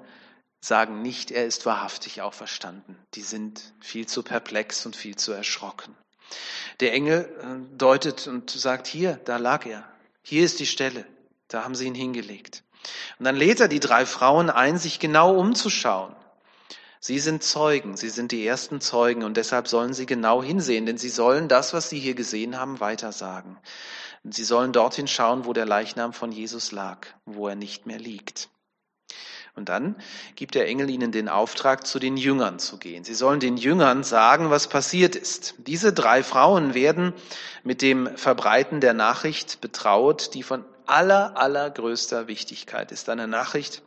sagen 0.60 1.02
nicht, 1.02 1.30
er 1.30 1.46
ist 1.46 1.66
wahrhaftig 1.66 2.22
auferstanden. 2.22 2.96
Die 3.14 3.22
sind 3.22 3.74
viel 3.80 4.06
zu 4.06 4.22
perplex 4.22 4.86
und 4.86 4.96
viel 4.96 5.16
zu 5.16 5.32
erschrocken. 5.32 5.96
Der 6.80 6.92
Engel 6.92 7.28
äh, 7.40 7.76
deutet 7.76 8.26
und 8.26 8.50
sagt, 8.50 8.86
hier, 8.86 9.20
da 9.24 9.36
lag 9.36 9.66
er. 9.66 9.88
Hier 10.22 10.44
ist 10.44 10.60
die 10.60 10.66
Stelle. 10.66 11.06
Da 11.48 11.64
haben 11.64 11.74
sie 11.74 11.86
ihn 11.86 11.94
hingelegt. 11.94 12.64
Und 13.18 13.24
dann 13.24 13.36
lädt 13.36 13.60
er 13.60 13.68
die 13.68 13.80
drei 13.80 14.06
Frauen 14.06 14.50
ein, 14.50 14.78
sich 14.78 14.98
genau 14.98 15.34
umzuschauen. 15.34 16.14
Sie 17.00 17.18
sind 17.18 17.42
Zeugen, 17.42 17.96
sie 17.96 18.08
sind 18.08 18.32
die 18.32 18.44
ersten 18.44 18.80
Zeugen 18.80 19.22
und 19.22 19.36
deshalb 19.36 19.68
sollen 19.68 19.94
sie 19.94 20.06
genau 20.06 20.42
hinsehen, 20.42 20.86
denn 20.86 20.98
sie 20.98 21.08
sollen 21.08 21.46
das, 21.46 21.72
was 21.72 21.88
sie 21.88 22.00
hier 22.00 22.14
gesehen 22.14 22.58
haben, 22.58 22.80
weitersagen. 22.80 23.58
Sie 24.24 24.44
sollen 24.44 24.72
dorthin 24.72 25.06
schauen, 25.06 25.44
wo 25.44 25.52
der 25.52 25.66
Leichnam 25.66 26.12
von 26.12 26.32
Jesus 26.32 26.72
lag, 26.72 27.06
wo 27.24 27.46
er 27.46 27.54
nicht 27.54 27.86
mehr 27.86 27.98
liegt. 27.98 28.48
Und 29.54 29.70
dann 29.70 29.96
gibt 30.34 30.54
der 30.54 30.66
Engel 30.66 30.90
ihnen 30.90 31.12
den 31.12 31.30
Auftrag, 31.30 31.86
zu 31.86 31.98
den 31.98 32.16
Jüngern 32.18 32.58
zu 32.58 32.76
gehen. 32.76 33.04
Sie 33.04 33.14
sollen 33.14 33.40
den 33.40 33.56
Jüngern 33.56 34.02
sagen, 34.02 34.50
was 34.50 34.68
passiert 34.68 35.16
ist. 35.16 35.54
Diese 35.58 35.94
drei 35.94 36.22
Frauen 36.22 36.74
werden 36.74 37.14
mit 37.62 37.80
dem 37.80 38.16
Verbreiten 38.18 38.80
der 38.80 38.92
Nachricht 38.92 39.62
betraut, 39.62 40.34
die 40.34 40.42
von 40.42 40.64
aller, 40.88 41.36
allergrößter 41.36 42.26
Wichtigkeit 42.26 42.92
ist. 42.92 43.08
Eine 43.08 43.26
Nachricht, 43.26 43.82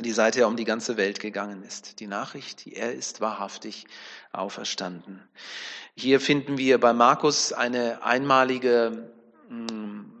die 0.00 0.12
seither 0.12 0.48
um 0.48 0.56
die 0.56 0.64
ganze 0.64 0.96
Welt 0.96 1.20
gegangen 1.20 1.62
ist. 1.62 2.00
Die 2.00 2.06
Nachricht, 2.06 2.66
er 2.66 2.92
ist 2.92 3.20
wahrhaftig 3.20 3.86
auferstanden. 4.32 5.22
Hier 5.96 6.20
finden 6.20 6.58
wir 6.58 6.80
bei 6.80 6.92
Markus 6.92 7.52
eine 7.52 8.02
einmalige 8.02 9.10
hm, 9.48 10.12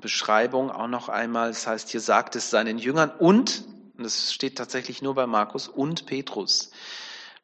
Beschreibung 0.00 0.70
auch 0.70 0.88
noch 0.88 1.08
einmal. 1.08 1.48
Das 1.48 1.66
heißt, 1.66 1.88
hier 1.90 2.00
sagt 2.00 2.36
es 2.36 2.50
seinen 2.50 2.78
Jüngern 2.78 3.10
und, 3.10 3.64
und 3.96 4.04
das 4.04 4.32
steht 4.32 4.56
tatsächlich 4.56 5.02
nur 5.02 5.14
bei 5.14 5.26
Markus, 5.26 5.68
und 5.68 6.06
Petrus. 6.06 6.70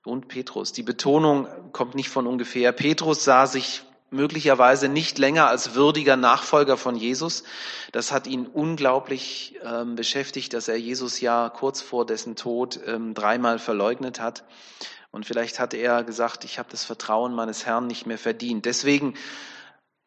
Und 0.04 0.28
Petrus. 0.28 0.72
Die 0.72 0.84
Betonung 0.84 1.48
kommt 1.72 1.96
nicht 1.96 2.08
von 2.08 2.28
ungefähr. 2.28 2.70
Petrus 2.72 3.24
sah 3.24 3.46
sich 3.46 3.82
möglicherweise 4.10 4.88
nicht 4.88 5.18
länger 5.18 5.48
als 5.48 5.74
würdiger 5.74 6.16
Nachfolger 6.16 6.76
von 6.76 6.96
Jesus. 6.96 7.42
Das 7.92 8.12
hat 8.12 8.26
ihn 8.26 8.46
unglaublich 8.46 9.58
ähm, 9.64 9.96
beschäftigt, 9.96 10.52
dass 10.52 10.68
er 10.68 10.76
Jesus 10.76 11.20
ja 11.20 11.48
kurz 11.48 11.80
vor 11.80 12.06
dessen 12.06 12.36
Tod 12.36 12.80
ähm, 12.86 13.14
dreimal 13.14 13.58
verleugnet 13.58 14.20
hat. 14.20 14.44
Und 15.10 15.26
vielleicht 15.26 15.58
hat 15.58 15.74
er 15.74 16.04
gesagt, 16.04 16.44
ich 16.44 16.58
habe 16.58 16.68
das 16.70 16.84
Vertrauen 16.84 17.34
meines 17.34 17.66
Herrn 17.66 17.86
nicht 17.86 18.06
mehr 18.06 18.18
verdient. 18.18 18.64
Deswegen 18.64 19.14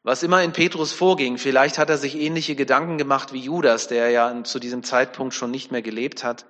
was 0.02 0.24
immer 0.24 0.42
in 0.42 0.54
Petrus 0.54 0.94
vorging, 0.94 1.38
vielleicht 1.38 1.78
hat 1.78 1.90
er 1.90 1.98
sich 1.98 2.16
ähnliche 2.16 2.56
Gedanken 2.56 2.98
gemacht 2.98 3.34
wie 3.34 3.42
Judas, 3.42 3.90
der 3.90 4.10
ja 4.12 4.44
zu 4.46 4.58
diesem 4.60 4.82
Zeitpunkt 4.82 5.34
schon 5.34 5.52
nicht 5.52 5.72
mehr 5.72 5.82
gelebt 5.82 6.24
hat, 6.24 6.46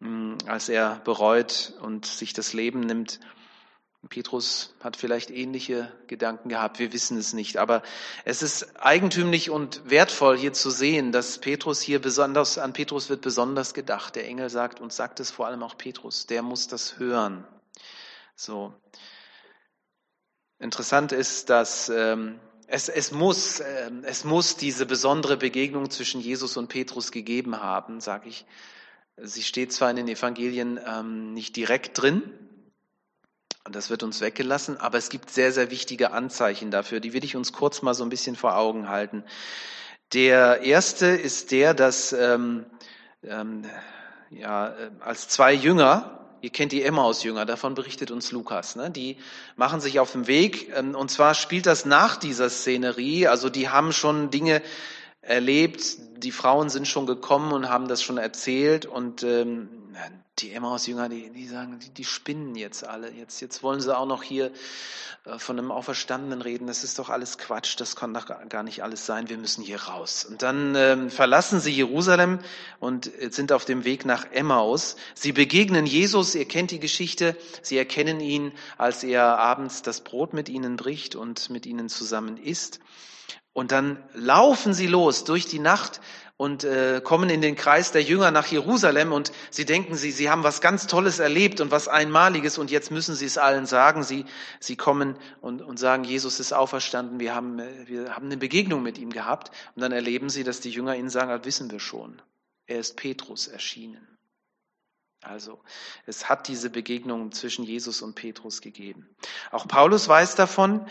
hm, 0.00 0.38
als 0.46 0.70
er 0.70 1.00
bereut 1.04 1.74
und 1.82 2.06
sich 2.06 2.32
das 2.32 2.54
Leben 2.54 2.80
nimmt. 2.80 3.20
Petrus 4.08 4.74
hat 4.80 4.96
vielleicht 4.96 5.30
ähnliche 5.30 5.92
Gedanken 6.06 6.48
gehabt, 6.48 6.78
wir 6.78 6.92
wissen 6.92 7.18
es 7.18 7.32
nicht. 7.32 7.56
Aber 7.56 7.82
es 8.24 8.42
ist 8.42 8.76
eigentümlich 8.80 9.50
und 9.50 9.90
wertvoll 9.90 10.38
hier 10.38 10.52
zu 10.52 10.70
sehen, 10.70 11.10
dass 11.10 11.38
Petrus 11.38 11.80
hier 11.80 12.00
besonders, 12.00 12.58
an 12.58 12.72
Petrus 12.72 13.10
wird 13.10 13.22
besonders 13.22 13.74
gedacht. 13.74 14.14
Der 14.14 14.26
Engel 14.26 14.50
sagt 14.50 14.80
und 14.80 14.92
sagt 14.92 15.18
es 15.18 15.30
vor 15.32 15.46
allem 15.48 15.64
auch 15.64 15.76
Petrus, 15.76 16.26
der 16.26 16.42
muss 16.42 16.68
das 16.68 16.98
hören. 16.98 17.44
So. 18.36 18.72
Interessant 20.60 21.10
ist, 21.12 21.50
dass 21.50 21.88
ähm, 21.88 22.38
es, 22.68 22.88
es, 22.88 23.10
muss, 23.10 23.58
äh, 23.58 23.90
es 24.02 24.22
muss 24.24 24.56
diese 24.56 24.86
besondere 24.86 25.36
Begegnung 25.36 25.90
zwischen 25.90 26.20
Jesus 26.20 26.56
und 26.56 26.68
Petrus 26.68 27.10
gegeben 27.10 27.60
haben, 27.60 28.00
sage 28.00 28.28
ich. 28.28 28.46
Sie 29.20 29.42
steht 29.42 29.72
zwar 29.72 29.90
in 29.90 29.96
den 29.96 30.08
Evangelien 30.08 30.78
ähm, 30.86 31.34
nicht 31.34 31.56
direkt 31.56 32.00
drin, 32.00 32.22
und 33.68 33.76
das 33.76 33.90
wird 33.90 34.02
uns 34.02 34.22
weggelassen, 34.22 34.78
aber 34.78 34.96
es 34.96 35.10
gibt 35.10 35.28
sehr, 35.28 35.52
sehr 35.52 35.70
wichtige 35.70 36.12
Anzeichen 36.12 36.70
dafür. 36.70 37.00
Die 37.00 37.12
will 37.12 37.22
ich 37.22 37.36
uns 37.36 37.52
kurz 37.52 37.82
mal 37.82 37.92
so 37.92 38.02
ein 38.02 38.08
bisschen 38.08 38.34
vor 38.34 38.56
Augen 38.56 38.88
halten. 38.88 39.24
Der 40.14 40.62
erste 40.62 41.04
ist 41.04 41.50
der, 41.50 41.74
dass 41.74 42.14
ähm, 42.14 42.64
ähm, 43.22 43.66
ja, 44.30 44.68
äh, 44.68 44.90
als 45.00 45.28
zwei 45.28 45.52
Jünger 45.52 46.14
Ihr 46.40 46.50
kennt 46.50 46.72
die 46.72 46.82
Emmaus-Jünger, 46.84 47.44
davon 47.44 47.74
berichtet 47.74 48.12
uns 48.12 48.30
Lukas. 48.30 48.76
Ne? 48.76 48.90
Die 48.90 49.16
machen 49.56 49.80
sich 49.80 49.98
auf 49.98 50.12
den 50.12 50.28
Weg. 50.28 50.72
Ähm, 50.74 50.94
und 50.94 51.10
zwar 51.10 51.34
spielt 51.34 51.66
das 51.66 51.84
nach 51.84 52.16
dieser 52.16 52.48
Szenerie. 52.48 53.26
Also 53.26 53.50
die 53.50 53.68
haben 53.68 53.92
schon 53.92 54.30
Dinge 54.30 54.62
erlebt. 55.20 55.98
Die 56.16 56.30
Frauen 56.30 56.70
sind 56.70 56.88
schon 56.88 57.06
gekommen 57.06 57.52
und 57.52 57.68
haben 57.68 57.88
das 57.88 58.02
schon 58.02 58.16
erzählt. 58.16 58.86
Und 58.86 59.24
ähm, 59.24 59.68
die 60.38 60.52
Emmaus-Jünger, 60.52 61.08
die, 61.08 61.30
die 61.30 61.46
sagen, 61.46 61.78
die, 61.78 61.90
die 61.90 62.04
spinnen 62.04 62.54
jetzt 62.54 62.84
alle. 62.84 63.10
Jetzt, 63.10 63.40
jetzt 63.40 63.62
wollen 63.62 63.80
sie 63.80 63.96
auch 63.96 64.06
noch 64.06 64.22
hier 64.22 64.52
äh, 65.24 65.38
von 65.38 65.58
einem 65.58 65.70
Auferstandenen 65.70 66.42
reden. 66.42 66.66
Das 66.66 66.84
ist 66.84 66.98
doch 66.98 67.08
alles 67.08 67.38
Quatsch. 67.38 67.78
Das 67.78 67.96
kann 67.96 68.14
doch 68.14 68.26
gar 68.48 68.62
nicht 68.62 68.82
alles 68.82 69.06
sein. 69.06 69.28
Wir 69.28 69.38
müssen 69.38 69.62
hier 69.64 69.82
raus. 69.82 70.24
Und 70.24 70.42
dann 70.42 70.74
ähm, 70.76 71.10
verlassen 71.10 71.60
sie 71.60 71.72
Jerusalem 71.72 72.38
und 72.80 73.10
sind 73.30 73.52
auf 73.52 73.64
dem 73.64 73.84
Weg 73.84 74.04
nach 74.04 74.30
Emmaus. 74.30 74.96
Sie 75.14 75.32
begegnen 75.32 75.86
Jesus. 75.86 76.34
Ihr 76.34 76.46
kennt 76.46 76.70
die 76.70 76.80
Geschichte. 76.80 77.36
Sie 77.62 77.76
erkennen 77.76 78.20
ihn, 78.20 78.52
als 78.76 79.02
er 79.02 79.38
abends 79.38 79.82
das 79.82 80.02
Brot 80.02 80.32
mit 80.32 80.48
ihnen 80.48 80.76
bricht 80.76 81.16
und 81.16 81.50
mit 81.50 81.66
ihnen 81.66 81.88
zusammen 81.88 82.36
isst. 82.36 82.80
Und 83.58 83.72
dann 83.72 84.00
laufen 84.14 84.72
sie 84.72 84.86
los 84.86 85.24
durch 85.24 85.46
die 85.46 85.58
Nacht 85.58 86.00
und 86.36 86.62
äh, 86.62 87.00
kommen 87.02 87.28
in 87.28 87.40
den 87.40 87.56
Kreis 87.56 87.90
der 87.90 88.04
Jünger 88.04 88.30
nach 88.30 88.46
Jerusalem 88.46 89.12
und 89.12 89.32
sie 89.50 89.64
denken, 89.64 89.96
sie, 89.96 90.12
sie 90.12 90.30
haben 90.30 90.44
was 90.44 90.60
ganz 90.60 90.86
Tolles 90.86 91.18
erlebt 91.18 91.60
und 91.60 91.72
was 91.72 91.88
Einmaliges 91.88 92.56
und 92.56 92.70
jetzt 92.70 92.92
müssen 92.92 93.16
sie 93.16 93.24
es 93.24 93.36
allen 93.36 93.66
sagen. 93.66 94.04
Sie, 94.04 94.26
sie 94.60 94.76
kommen 94.76 95.16
und, 95.40 95.60
und 95.60 95.76
sagen, 95.76 96.04
Jesus 96.04 96.38
ist 96.38 96.52
auferstanden, 96.52 97.18
wir 97.18 97.34
haben, 97.34 97.58
äh, 97.58 97.88
wir 97.88 98.14
haben 98.14 98.26
eine 98.26 98.36
Begegnung 98.36 98.84
mit 98.84 98.96
ihm 98.96 99.10
gehabt 99.10 99.50
und 99.74 99.82
dann 99.82 99.90
erleben 99.90 100.30
sie, 100.30 100.44
dass 100.44 100.60
die 100.60 100.70
Jünger 100.70 100.94
ihnen 100.94 101.10
sagen, 101.10 101.30
das 101.30 101.44
wissen 101.44 101.68
wir 101.72 101.80
schon. 101.80 102.22
Er 102.68 102.78
ist 102.78 102.96
Petrus 102.96 103.48
erschienen. 103.48 104.06
Also 105.20 105.58
es 106.06 106.28
hat 106.28 106.46
diese 106.46 106.70
Begegnung 106.70 107.32
zwischen 107.32 107.64
Jesus 107.64 108.02
und 108.02 108.14
Petrus 108.14 108.60
gegeben. 108.60 109.08
Auch 109.50 109.66
Paulus 109.66 110.06
weiß 110.06 110.36
davon, 110.36 110.86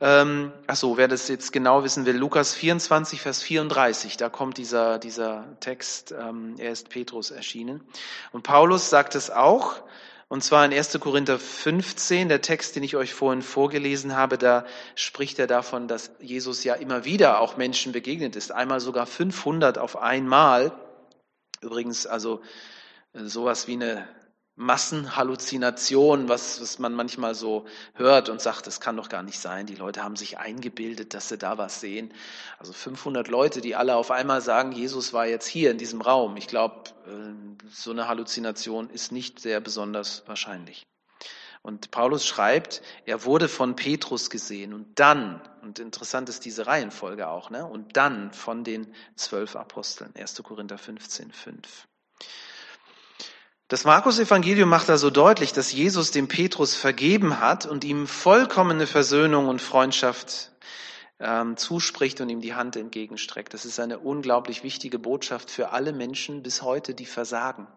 ähm, 0.00 0.52
ach 0.66 0.76
so, 0.76 0.96
wer 0.96 1.08
das 1.08 1.28
jetzt 1.28 1.52
genau 1.52 1.84
wissen 1.84 2.06
will, 2.06 2.16
Lukas 2.16 2.54
24, 2.54 3.20
Vers 3.20 3.42
34, 3.42 4.16
da 4.16 4.30
kommt 4.30 4.56
dieser, 4.56 4.98
dieser 4.98 5.44
Text, 5.60 6.12
ähm, 6.12 6.54
er 6.58 6.72
ist 6.72 6.88
Petrus 6.88 7.30
erschienen. 7.30 7.82
Und 8.32 8.42
Paulus 8.42 8.88
sagt 8.88 9.14
es 9.14 9.30
auch, 9.30 9.82
und 10.28 10.44
zwar 10.44 10.64
in 10.64 10.72
1. 10.72 10.98
Korinther 11.00 11.38
15, 11.38 12.28
der 12.28 12.40
Text, 12.40 12.76
den 12.76 12.84
ich 12.84 12.96
euch 12.96 13.12
vorhin 13.12 13.42
vorgelesen 13.42 14.16
habe, 14.16 14.38
da 14.38 14.64
spricht 14.94 15.38
er 15.38 15.48
davon, 15.48 15.88
dass 15.88 16.12
Jesus 16.20 16.62
ja 16.62 16.74
immer 16.74 17.04
wieder 17.04 17.40
auch 17.40 17.56
Menschen 17.56 17.92
begegnet 17.92 18.36
ist, 18.36 18.52
einmal 18.52 18.80
sogar 18.80 19.06
500 19.06 19.76
auf 19.76 19.96
einmal. 19.96 20.72
Übrigens, 21.60 22.06
also 22.06 22.40
äh, 23.12 23.24
sowas 23.24 23.66
wie 23.66 23.74
eine 23.74 24.08
Massenhalluzination, 24.60 26.28
was, 26.28 26.60
was 26.60 26.78
man 26.78 26.92
manchmal 26.92 27.34
so 27.34 27.64
hört 27.94 28.28
und 28.28 28.42
sagt, 28.42 28.66
das 28.66 28.78
kann 28.78 28.94
doch 28.94 29.08
gar 29.08 29.22
nicht 29.22 29.40
sein. 29.40 29.64
Die 29.64 29.74
Leute 29.74 30.04
haben 30.04 30.16
sich 30.16 30.36
eingebildet, 30.36 31.14
dass 31.14 31.30
sie 31.30 31.38
da 31.38 31.56
was 31.56 31.80
sehen. 31.80 32.12
Also 32.58 32.74
500 32.74 33.28
Leute, 33.28 33.62
die 33.62 33.74
alle 33.74 33.96
auf 33.96 34.10
einmal 34.10 34.42
sagen, 34.42 34.72
Jesus 34.72 35.14
war 35.14 35.24
jetzt 35.24 35.46
hier 35.46 35.70
in 35.70 35.78
diesem 35.78 36.02
Raum. 36.02 36.36
Ich 36.36 36.46
glaube, 36.46 36.90
äh, 37.06 37.70
so 37.72 37.90
eine 37.90 38.06
Halluzination 38.06 38.90
ist 38.90 39.12
nicht 39.12 39.40
sehr 39.40 39.60
besonders 39.60 40.24
wahrscheinlich. 40.26 40.86
Und 41.62 41.90
Paulus 41.90 42.26
schreibt, 42.26 42.82
er 43.06 43.24
wurde 43.24 43.48
von 43.48 43.76
Petrus 43.76 44.28
gesehen 44.28 44.74
und 44.74 44.98
dann, 44.98 45.40
und 45.62 45.78
interessant 45.78 46.28
ist 46.28 46.44
diese 46.44 46.66
Reihenfolge 46.66 47.28
auch, 47.28 47.48
ne? 47.48 47.64
und 47.64 47.96
dann 47.96 48.30
von 48.34 48.62
den 48.62 48.94
zwölf 49.16 49.56
Aposteln. 49.56 50.14
1. 50.14 50.42
Korinther 50.42 50.76
15, 50.76 51.32
5. 51.32 51.86
Das 53.70 53.84
Markus-Evangelium 53.84 54.68
macht 54.68 54.90
also 54.90 55.10
deutlich, 55.10 55.52
dass 55.52 55.70
Jesus 55.70 56.10
dem 56.10 56.26
Petrus 56.26 56.74
vergeben 56.74 57.38
hat 57.38 57.66
und 57.66 57.84
ihm 57.84 58.08
vollkommene 58.08 58.88
Versöhnung 58.88 59.46
und 59.46 59.62
Freundschaft 59.62 60.50
ähm, 61.20 61.56
zuspricht 61.56 62.20
und 62.20 62.30
ihm 62.30 62.40
die 62.40 62.54
Hand 62.54 62.74
entgegenstreckt. 62.74 63.54
Das 63.54 63.64
ist 63.64 63.78
eine 63.78 64.00
unglaublich 64.00 64.64
wichtige 64.64 64.98
Botschaft 64.98 65.52
für 65.52 65.70
alle 65.70 65.92
Menschen 65.92 66.42
bis 66.42 66.62
heute, 66.62 66.94
die 66.94 67.06
versagen, 67.06 67.68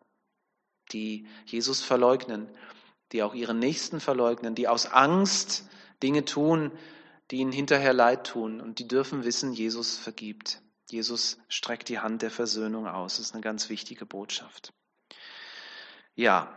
die 0.91 1.27
Jesus 1.45 1.83
verleugnen, 1.83 2.49
die 3.11 3.21
auch 3.21 3.35
ihren 3.35 3.59
Nächsten 3.59 3.99
verleugnen, 3.99 4.55
die 4.55 4.67
aus 4.67 4.87
Angst 4.87 5.69
Dinge 6.01 6.25
tun, 6.25 6.71
die 7.29 7.35
ihnen 7.37 7.51
hinterher 7.51 7.93
leid 7.93 8.25
tun. 8.25 8.61
Und 8.61 8.79
die 8.79 8.87
dürfen 8.87 9.25
wissen, 9.25 9.53
Jesus 9.53 9.95
vergibt. 9.95 10.59
Jesus 10.89 11.37
streckt 11.49 11.87
die 11.87 11.99
Hand 11.99 12.23
der 12.23 12.31
Versöhnung 12.31 12.87
aus. 12.87 13.17
Das 13.17 13.27
ist 13.27 13.33
eine 13.35 13.43
ganz 13.43 13.69
wichtige 13.69 14.07
Botschaft. 14.07 14.73
Ja. 16.15 16.55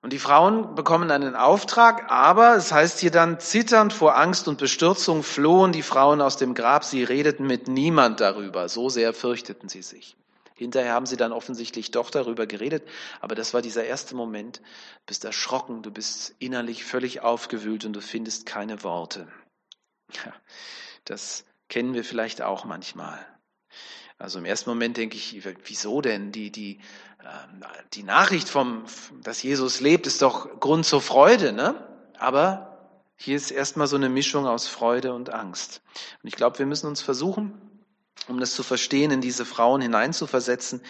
Und 0.00 0.12
die 0.12 0.18
Frauen 0.18 0.74
bekommen 0.76 1.10
einen 1.10 1.34
Auftrag, 1.34 2.10
aber 2.10 2.54
es 2.56 2.70
heißt 2.70 3.00
hier 3.00 3.10
dann, 3.10 3.40
zitternd 3.40 3.92
vor 3.92 4.16
Angst 4.16 4.46
und 4.46 4.58
Bestürzung 4.58 5.24
flohen 5.24 5.72
die 5.72 5.82
Frauen 5.82 6.20
aus 6.20 6.36
dem 6.36 6.54
Grab, 6.54 6.84
sie 6.84 7.02
redeten 7.02 7.46
mit 7.46 7.66
niemand 7.66 8.20
darüber, 8.20 8.68
so 8.68 8.88
sehr 8.88 9.12
fürchteten 9.12 9.68
sie 9.68 9.82
sich. 9.82 10.16
Hinterher 10.54 10.92
haben 10.92 11.06
sie 11.06 11.16
dann 11.16 11.32
offensichtlich 11.32 11.92
doch 11.92 12.10
darüber 12.10 12.46
geredet, 12.46 12.82
aber 13.20 13.34
das 13.34 13.54
war 13.54 13.62
dieser 13.62 13.84
erste 13.84 14.16
Moment. 14.16 14.58
Du 14.58 15.06
bist 15.06 15.24
erschrocken, 15.24 15.82
du 15.82 15.92
bist 15.92 16.34
innerlich 16.40 16.84
völlig 16.84 17.20
aufgewühlt 17.20 17.84
und 17.84 17.92
du 17.92 18.00
findest 18.00 18.46
keine 18.46 18.82
Worte. 18.82 19.28
Ja, 20.12 20.32
das 21.04 21.44
kennen 21.68 21.94
wir 21.94 22.02
vielleicht 22.04 22.42
auch 22.42 22.64
manchmal. 22.64 23.24
Also 24.18 24.40
im 24.40 24.46
ersten 24.46 24.70
Moment 24.70 24.96
denke 24.96 25.16
ich, 25.16 25.44
wieso 25.64 26.00
denn? 26.00 26.32
Die, 26.32 26.50
die, 26.50 26.80
die 27.94 28.02
Nachricht 28.02 28.48
vom, 28.48 28.84
dass 29.22 29.42
Jesus 29.42 29.80
lebt, 29.80 30.06
ist 30.06 30.22
doch 30.22 30.60
Grund 30.60 30.86
zur 30.86 31.00
Freude, 31.00 31.52
ne? 31.52 31.74
Aber 32.18 32.78
hier 33.16 33.36
ist 33.36 33.50
erstmal 33.50 33.86
so 33.86 33.96
eine 33.96 34.08
Mischung 34.08 34.46
aus 34.46 34.68
Freude 34.68 35.12
und 35.12 35.32
Angst. 35.32 35.82
Und 36.22 36.28
ich 36.28 36.36
glaube, 36.36 36.58
wir 36.58 36.66
müssen 36.66 36.86
uns 36.86 37.02
versuchen, 37.02 37.60
um 38.28 38.38
das 38.38 38.54
zu 38.54 38.62
verstehen, 38.62 39.10
in 39.10 39.20
diese 39.20 39.44
Frauen 39.44 39.80
hineinzuversetzen. 39.80 40.82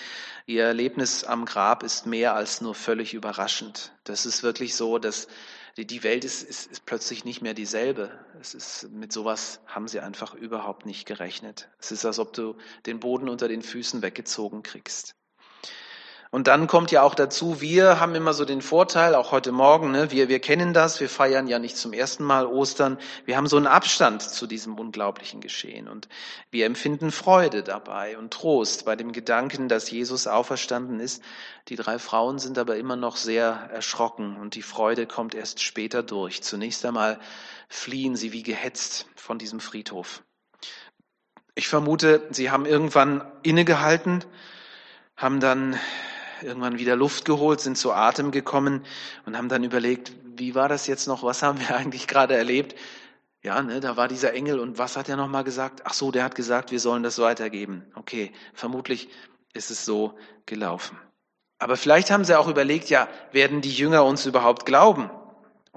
Ihr 0.46 0.64
Erlebnis 0.64 1.24
am 1.24 1.44
Grab 1.44 1.82
ist 1.82 2.06
mehr 2.06 2.34
als 2.34 2.60
nur 2.60 2.74
völlig 2.74 3.14
überraschend. 3.14 3.92
Das 4.04 4.26
ist 4.26 4.42
wirklich 4.42 4.74
so, 4.74 4.98
dass 4.98 5.28
die 5.76 6.02
Welt 6.02 6.24
ist, 6.24 6.42
ist, 6.42 6.70
ist 6.70 6.86
plötzlich 6.86 7.24
nicht 7.24 7.40
mehr 7.40 7.54
dieselbe. 7.54 8.10
Es 8.40 8.54
ist, 8.54 8.90
mit 8.90 9.12
sowas 9.12 9.60
haben 9.66 9.86
sie 9.88 10.00
einfach 10.00 10.34
überhaupt 10.34 10.86
nicht 10.86 11.06
gerechnet. 11.06 11.68
Es 11.78 11.92
ist, 11.92 12.04
als 12.04 12.18
ob 12.18 12.32
du 12.32 12.56
den 12.86 12.98
Boden 13.00 13.28
unter 13.28 13.48
den 13.48 13.62
Füßen 13.62 14.02
weggezogen 14.02 14.62
kriegst. 14.62 15.14
Und 16.30 16.46
dann 16.46 16.66
kommt 16.66 16.90
ja 16.90 17.02
auch 17.02 17.14
dazu, 17.14 17.62
wir 17.62 18.00
haben 18.00 18.14
immer 18.14 18.34
so 18.34 18.44
den 18.44 18.60
Vorteil, 18.60 19.14
auch 19.14 19.32
heute 19.32 19.50
Morgen, 19.50 19.92
ne, 19.92 20.10
wir, 20.10 20.28
wir 20.28 20.40
kennen 20.40 20.74
das, 20.74 21.00
wir 21.00 21.08
feiern 21.08 21.46
ja 21.46 21.58
nicht 21.58 21.76
zum 21.76 21.94
ersten 21.94 22.22
Mal 22.22 22.46
Ostern, 22.46 22.98
wir 23.24 23.38
haben 23.38 23.46
so 23.46 23.56
einen 23.56 23.66
Abstand 23.66 24.20
zu 24.20 24.46
diesem 24.46 24.78
unglaublichen 24.78 25.40
Geschehen 25.40 25.88
und 25.88 26.08
wir 26.50 26.66
empfinden 26.66 27.12
Freude 27.12 27.62
dabei 27.62 28.18
und 28.18 28.30
Trost 28.30 28.84
bei 28.84 28.94
dem 28.94 29.12
Gedanken, 29.12 29.68
dass 29.68 29.90
Jesus 29.90 30.26
auferstanden 30.26 31.00
ist. 31.00 31.22
Die 31.68 31.76
drei 31.76 31.98
Frauen 31.98 32.38
sind 32.38 32.58
aber 32.58 32.76
immer 32.76 32.96
noch 32.96 33.16
sehr 33.16 33.70
erschrocken 33.72 34.36
und 34.36 34.54
die 34.54 34.62
Freude 34.62 35.06
kommt 35.06 35.34
erst 35.34 35.62
später 35.62 36.02
durch. 36.02 36.42
Zunächst 36.42 36.84
einmal 36.84 37.18
fliehen 37.68 38.16
sie 38.16 38.32
wie 38.32 38.42
gehetzt 38.42 39.06
von 39.16 39.38
diesem 39.38 39.60
Friedhof. 39.60 40.22
Ich 41.54 41.68
vermute, 41.68 42.26
sie 42.30 42.50
haben 42.50 42.66
irgendwann 42.66 43.24
innegehalten, 43.42 44.24
haben 45.16 45.40
dann 45.40 45.78
irgendwann 46.42 46.78
wieder 46.78 46.96
Luft 46.96 47.24
geholt, 47.24 47.60
sind 47.60 47.76
zu 47.76 47.92
Atem 47.92 48.30
gekommen 48.30 48.84
und 49.26 49.36
haben 49.36 49.48
dann 49.48 49.64
überlegt, 49.64 50.12
wie 50.24 50.54
war 50.54 50.68
das 50.68 50.86
jetzt 50.86 51.06
noch, 51.06 51.22
was 51.22 51.42
haben 51.42 51.60
wir 51.60 51.76
eigentlich 51.76 52.06
gerade 52.06 52.36
erlebt? 52.36 52.74
Ja, 53.42 53.62
ne, 53.62 53.80
da 53.80 53.96
war 53.96 54.08
dieser 54.08 54.32
Engel 54.34 54.58
und 54.58 54.78
was 54.78 54.96
hat 54.96 55.08
er 55.08 55.16
nochmal 55.16 55.44
gesagt? 55.44 55.82
Ach 55.84 55.94
so, 55.94 56.10
der 56.10 56.24
hat 56.24 56.34
gesagt, 56.34 56.72
wir 56.72 56.80
sollen 56.80 57.02
das 57.02 57.18
weitergeben. 57.18 57.84
Okay, 57.94 58.32
vermutlich 58.52 59.08
ist 59.54 59.70
es 59.70 59.84
so 59.84 60.18
gelaufen. 60.44 60.98
Aber 61.58 61.76
vielleicht 61.76 62.10
haben 62.10 62.24
sie 62.24 62.38
auch 62.38 62.48
überlegt, 62.48 62.90
ja, 62.90 63.08
werden 63.32 63.60
die 63.60 63.72
Jünger 63.72 64.04
uns 64.04 64.26
überhaupt 64.26 64.66
glauben? 64.66 65.10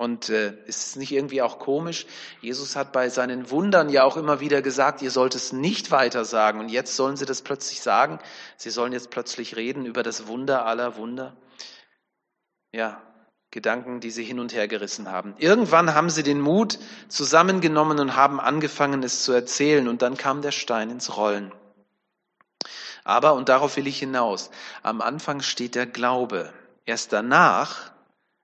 Und 0.02 0.30
äh, 0.30 0.56
ist 0.66 0.84
es 0.84 0.96
nicht 0.96 1.12
irgendwie 1.12 1.44
auch 1.44 1.60
komisch? 1.60 2.08
Jesus 2.42 2.76
hat 2.76 2.92
bei 2.92 3.10
seinen 3.10 3.52
Wundern 3.52 3.88
ja 3.88 4.04
auch 4.04 4.18
immer 4.18 4.40
wieder 4.40 4.64
gesagt, 4.64 5.04
ihr 5.04 5.12
sollt 5.12 5.36
es 5.36 5.54
nicht 5.54 5.92
weiter 5.92 6.26
sagen. 6.26 6.60
Und 6.60 6.70
jetzt 6.70 6.96
sollen 6.96 7.18
sie 7.18 7.28
das 7.28 7.44
plötzlich 7.44 7.82
sagen. 7.82 8.18
Sie 8.58 8.72
sollen 8.72 8.94
jetzt 8.94 9.12
plötzlich 9.12 9.58
reden 9.58 9.86
über 9.86 10.02
das 10.02 10.26
Wunder 10.26 10.66
aller 10.66 10.98
Wunder. 10.98 11.38
Ja, 12.72 13.00
Gedanken, 13.52 14.00
die 14.00 14.10
sie 14.10 14.24
hin 14.24 14.40
und 14.40 14.56
her 14.56 14.68
gerissen 14.68 15.12
haben. 15.12 15.36
Irgendwann 15.38 15.94
haben 15.94 16.10
sie 16.10 16.24
den 16.24 16.42
Mut 16.42 16.80
zusammengenommen 17.08 18.00
und 18.00 18.16
haben 18.16 18.40
angefangen, 18.40 19.04
es 19.04 19.24
zu 19.24 19.34
erzählen. 19.34 19.88
Und 19.88 20.02
dann 20.02 20.18
kam 20.18 20.42
der 20.42 20.52
Stein 20.52 20.90
ins 20.90 21.16
Rollen. 21.16 21.52
Aber, 23.04 23.36
und 23.36 23.50
darauf 23.50 23.78
will 23.78 23.86
ich 23.86 24.00
hinaus, 24.00 24.50
am 24.82 25.00
Anfang 25.00 25.44
steht 25.44 25.76
der 25.76 25.86
Glaube. 25.86 26.52
Erst 26.88 27.14
danach 27.14 27.92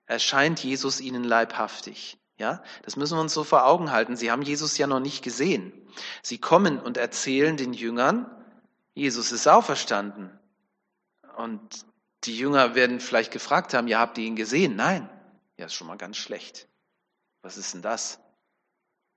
erscheint 0.07 0.63
Jesus 0.63 0.99
ihnen 0.99 1.23
leibhaftig. 1.23 2.17
Ja, 2.39 2.63
das 2.83 2.95
müssen 2.95 3.17
wir 3.17 3.21
uns 3.21 3.33
so 3.33 3.43
vor 3.43 3.65
Augen 3.65 3.91
halten. 3.91 4.15
Sie 4.15 4.31
haben 4.31 4.43
Jesus 4.43 4.77
ja 4.77 4.87
noch 4.87 4.99
nicht 4.99 5.23
gesehen. 5.23 5.73
Sie 6.21 6.37
kommen 6.37 6.79
und 6.79 6.97
erzählen 6.97 7.57
den 7.57 7.73
Jüngern, 7.73 8.29
Jesus 8.93 9.31
ist 9.31 9.47
auferstanden. 9.47 10.31
Und 11.35 11.85
die 12.23 12.37
Jünger 12.37 12.75
werden 12.75 12.99
vielleicht 12.99 13.31
gefragt 13.31 13.73
haben, 13.73 13.87
ja, 13.87 13.99
habt 13.99 14.17
ihr 14.17 14.25
ihn 14.25 14.35
gesehen? 14.35 14.75
Nein. 14.75 15.09
Ja, 15.57 15.65
ist 15.65 15.73
schon 15.73 15.87
mal 15.87 15.97
ganz 15.97 16.17
schlecht. 16.17 16.67
Was 17.41 17.57
ist 17.57 17.73
denn 17.73 17.81
das? 17.81 18.19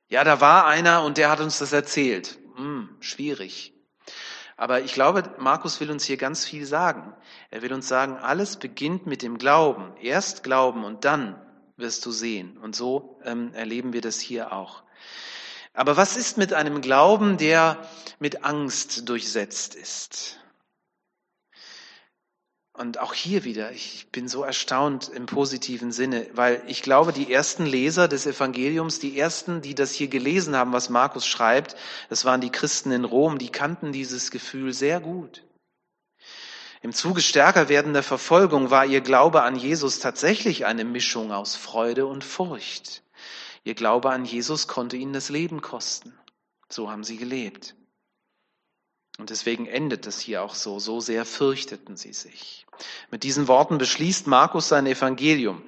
Ja, 0.09 0.25
da 0.25 0.41
war 0.41 0.67
einer 0.67 1.05
und 1.05 1.19
der 1.19 1.31
hat 1.31 1.41
uns 1.41 1.59
das 1.59 1.73
erzählt. 1.73 2.39
Hm, 2.57 2.97
schwierig. 3.01 3.75
Aber 4.61 4.83
ich 4.83 4.93
glaube, 4.93 5.23
Markus 5.39 5.81
will 5.81 5.91
uns 5.91 6.05
hier 6.05 6.19
ganz 6.19 6.45
viel 6.45 6.67
sagen. 6.67 7.15
Er 7.51 7.63
will 7.63 7.73
uns 7.73 7.89
sagen, 7.89 8.19
alles 8.19 8.59
beginnt 8.59 9.07
mit 9.07 9.23
dem 9.23 9.39
Glauben. 9.39 9.95
Erst 10.03 10.43
Glauben 10.43 10.85
und 10.85 11.07
dann 11.07 11.41
wirst 11.79 12.05
du 12.05 12.11
sehen. 12.11 12.59
Und 12.59 12.77
so 12.77 13.19
ähm, 13.25 13.55
erleben 13.55 13.95
wir 13.95 14.03
das 14.03 14.21
hier 14.21 14.53
auch. 14.53 14.83
Aber 15.73 15.97
was 15.97 16.19
ist 16.19 16.37
mit 16.37 16.53
einem 16.53 16.83
Glauben, 16.83 17.39
der 17.39 17.79
mit 18.19 18.45
Angst 18.45 19.09
durchsetzt 19.09 19.75
ist? 19.75 20.39
Und 22.81 22.99
auch 22.99 23.13
hier 23.13 23.45
wieder, 23.45 23.73
ich 23.73 24.07
bin 24.11 24.27
so 24.27 24.43
erstaunt 24.43 25.11
im 25.11 25.27
positiven 25.27 25.93
Sinne, 25.93 26.27
weil 26.33 26.63
ich 26.67 26.81
glaube, 26.81 27.13
die 27.13 27.31
ersten 27.31 27.67
Leser 27.67 28.09
des 28.09 28.25
Evangeliums, 28.25 28.99
die 28.99 29.19
ersten, 29.19 29.61
die 29.61 29.75
das 29.75 29.93
hier 29.93 30.09
gelesen 30.09 30.57
haben, 30.57 30.73
was 30.73 30.89
Markus 30.89 31.27
schreibt, 31.27 31.77
das 32.09 32.25
waren 32.25 32.41
die 32.41 32.49
Christen 32.49 32.91
in 32.91 33.05
Rom, 33.05 33.37
die 33.37 33.51
kannten 33.51 33.93
dieses 33.93 34.31
Gefühl 34.31 34.73
sehr 34.73 34.99
gut. 34.99 35.45
Im 36.81 36.95
Zuge 36.95 37.21
stärker 37.21 37.69
werdender 37.69 38.03
Verfolgung 38.03 38.71
war 38.71 38.87
ihr 38.87 39.03
Glaube 39.03 39.43
an 39.43 39.57
Jesus 39.57 39.99
tatsächlich 39.99 40.65
eine 40.65 40.87
Mischung 40.87 41.33
aus 41.33 41.57
Freude 41.57 42.07
und 42.07 42.25
Furcht. 42.25 43.03
Ihr 43.63 43.75
Glaube 43.75 44.09
an 44.09 44.25
Jesus 44.25 44.69
konnte 44.69 44.97
ihnen 44.97 45.13
das 45.13 45.29
Leben 45.29 45.61
kosten. 45.61 46.19
So 46.71 46.91
haben 46.91 47.05
sie 47.05 47.19
gelebt. 47.19 47.75
Und 49.21 49.31
deswegen 49.31 49.67
endet 49.67 50.07
es 50.07 50.19
hier 50.21 50.43
auch 50.43 50.55
so. 50.55 50.79
So 50.79 51.01
sehr 51.01 51.25
fürchteten 51.25 51.97
sie 51.97 52.13
sich. 52.13 52.67
Mit 53.11 53.23
diesen 53.23 53.49
Worten 53.49 53.79
beschließt 53.79 54.27
Markus 54.27 54.69
sein 54.69 54.87
Evangelium. 54.87 55.63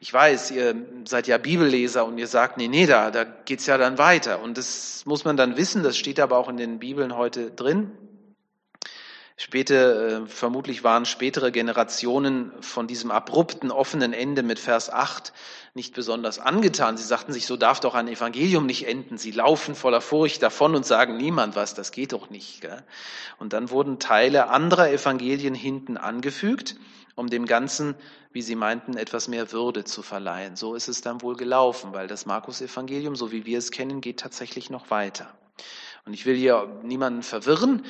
Ich 0.00 0.12
weiß, 0.12 0.50
ihr 0.50 0.74
seid 1.06 1.26
ja 1.26 1.38
Bibelleser 1.38 2.04
und 2.04 2.18
ihr 2.18 2.26
sagt, 2.26 2.56
nee, 2.56 2.68
nee, 2.68 2.86
da, 2.86 3.10
da 3.10 3.24
geht's 3.24 3.66
ja 3.66 3.78
dann 3.78 3.98
weiter. 3.98 4.42
Und 4.42 4.58
das 4.58 5.04
muss 5.06 5.24
man 5.24 5.36
dann 5.36 5.56
wissen, 5.56 5.82
das 5.82 5.96
steht 5.96 6.20
aber 6.20 6.38
auch 6.38 6.48
in 6.48 6.56
den 6.56 6.78
Bibeln 6.78 7.16
heute 7.16 7.50
drin. 7.50 7.90
Späte, 9.36 10.22
äh, 10.24 10.28
vermutlich 10.28 10.84
waren 10.84 11.06
spätere 11.06 11.50
Generationen 11.50 12.52
von 12.60 12.86
diesem 12.86 13.10
abrupten, 13.10 13.72
offenen 13.72 14.12
Ende 14.12 14.44
mit 14.44 14.60
Vers 14.60 14.90
8 14.90 15.32
nicht 15.74 15.92
besonders 15.92 16.38
angetan. 16.38 16.96
Sie 16.96 17.02
sagten 17.02 17.32
sich, 17.32 17.46
so 17.46 17.56
darf 17.56 17.80
doch 17.80 17.96
ein 17.96 18.06
Evangelium 18.06 18.64
nicht 18.64 18.86
enden. 18.86 19.18
Sie 19.18 19.32
laufen 19.32 19.74
voller 19.74 20.00
Furcht 20.00 20.40
davon 20.40 20.76
und 20.76 20.86
sagen 20.86 21.16
niemand 21.16 21.56
was, 21.56 21.74
das 21.74 21.90
geht 21.90 22.12
doch 22.12 22.30
nicht. 22.30 22.60
Gell? 22.60 22.84
Und 23.38 23.52
dann 23.52 23.70
wurden 23.70 23.98
Teile 23.98 24.50
anderer 24.50 24.90
Evangelien 24.90 25.56
hinten 25.56 25.96
angefügt, 25.96 26.76
um 27.16 27.28
dem 27.28 27.46
Ganzen, 27.46 27.96
wie 28.32 28.42
sie 28.42 28.54
meinten, 28.54 28.96
etwas 28.96 29.26
mehr 29.26 29.50
Würde 29.50 29.82
zu 29.82 30.02
verleihen. 30.02 30.54
So 30.54 30.76
ist 30.76 30.86
es 30.86 31.00
dann 31.00 31.22
wohl 31.22 31.34
gelaufen, 31.34 31.92
weil 31.92 32.06
das 32.06 32.24
Markus-Evangelium, 32.24 33.16
so 33.16 33.32
wie 33.32 33.46
wir 33.46 33.58
es 33.58 33.72
kennen, 33.72 34.00
geht 34.00 34.20
tatsächlich 34.20 34.70
noch 34.70 34.90
weiter. 34.90 35.34
Und 36.06 36.12
ich 36.12 36.26
will 36.26 36.36
hier 36.36 36.80
niemanden 36.82 37.22
verwirren, 37.22 37.82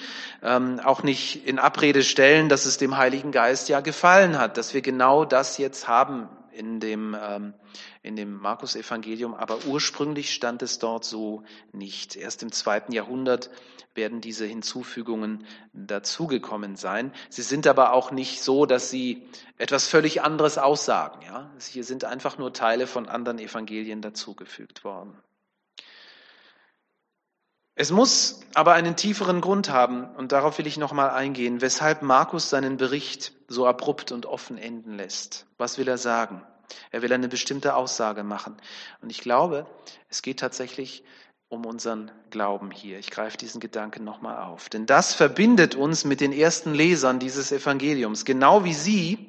ähm, 0.42 0.80
auch 0.80 1.02
nicht 1.02 1.46
in 1.46 1.58
Abrede 1.58 2.04
stellen, 2.04 2.48
dass 2.48 2.64
es 2.64 2.76
dem 2.76 2.96
Heiligen 2.96 3.32
Geist 3.32 3.68
ja 3.68 3.80
gefallen 3.80 4.38
hat, 4.38 4.56
dass 4.56 4.72
wir 4.72 4.82
genau 4.82 5.24
das 5.24 5.58
jetzt 5.58 5.88
haben 5.88 6.28
in 6.52 6.78
dem, 6.78 7.16
ähm, 7.20 7.54
in 8.02 8.14
dem 8.14 8.36
Markus-Evangelium, 8.36 9.34
aber 9.34 9.64
ursprünglich 9.66 10.32
stand 10.32 10.62
es 10.62 10.78
dort 10.78 11.04
so 11.04 11.42
nicht. 11.72 12.14
Erst 12.14 12.44
im 12.44 12.52
zweiten 12.52 12.92
Jahrhundert 12.92 13.50
werden 13.94 14.20
diese 14.20 14.44
Hinzufügungen 14.44 15.44
dazugekommen 15.72 16.76
sein. 16.76 17.12
Sie 17.28 17.42
sind 17.42 17.66
aber 17.66 17.92
auch 17.92 18.12
nicht 18.12 18.42
so, 18.42 18.66
dass 18.66 18.90
sie 18.90 19.26
etwas 19.58 19.88
völlig 19.88 20.22
anderes 20.22 20.58
aussagen. 20.58 21.20
Ja? 21.26 21.50
Hier 21.60 21.84
sind 21.84 22.04
einfach 22.04 22.38
nur 22.38 22.52
Teile 22.52 22.86
von 22.86 23.08
anderen 23.08 23.38
Evangelien 23.38 24.02
dazugefügt 24.02 24.84
worden. 24.84 25.16
Es 27.76 27.90
muss 27.90 28.40
aber 28.54 28.74
einen 28.74 28.94
tieferen 28.94 29.40
Grund 29.40 29.68
haben, 29.68 30.04
und 30.14 30.30
darauf 30.30 30.58
will 30.58 30.66
ich 30.66 30.76
nochmal 30.76 31.10
eingehen, 31.10 31.60
weshalb 31.60 32.02
Markus 32.02 32.48
seinen 32.48 32.76
Bericht 32.76 33.32
so 33.48 33.66
abrupt 33.66 34.12
und 34.12 34.26
offen 34.26 34.58
enden 34.58 34.96
lässt. 34.96 35.46
Was 35.58 35.76
will 35.76 35.88
er 35.88 35.98
sagen? 35.98 36.42
Er 36.90 37.02
will 37.02 37.12
eine 37.12 37.28
bestimmte 37.28 37.74
Aussage 37.74 38.22
machen. 38.22 38.56
Und 39.02 39.10
ich 39.10 39.20
glaube, 39.20 39.66
es 40.08 40.22
geht 40.22 40.38
tatsächlich 40.38 41.04
um 41.48 41.66
unseren 41.66 42.10
Glauben 42.30 42.70
hier. 42.70 42.98
Ich 42.98 43.10
greife 43.10 43.36
diesen 43.36 43.60
Gedanken 43.60 44.04
nochmal 44.04 44.38
auf. 44.38 44.68
Denn 44.68 44.86
das 44.86 45.14
verbindet 45.14 45.74
uns 45.74 46.04
mit 46.04 46.20
den 46.20 46.32
ersten 46.32 46.74
Lesern 46.74 47.18
dieses 47.18 47.52
Evangeliums. 47.52 48.24
Genau 48.24 48.64
wie 48.64 48.74
sie 48.74 49.28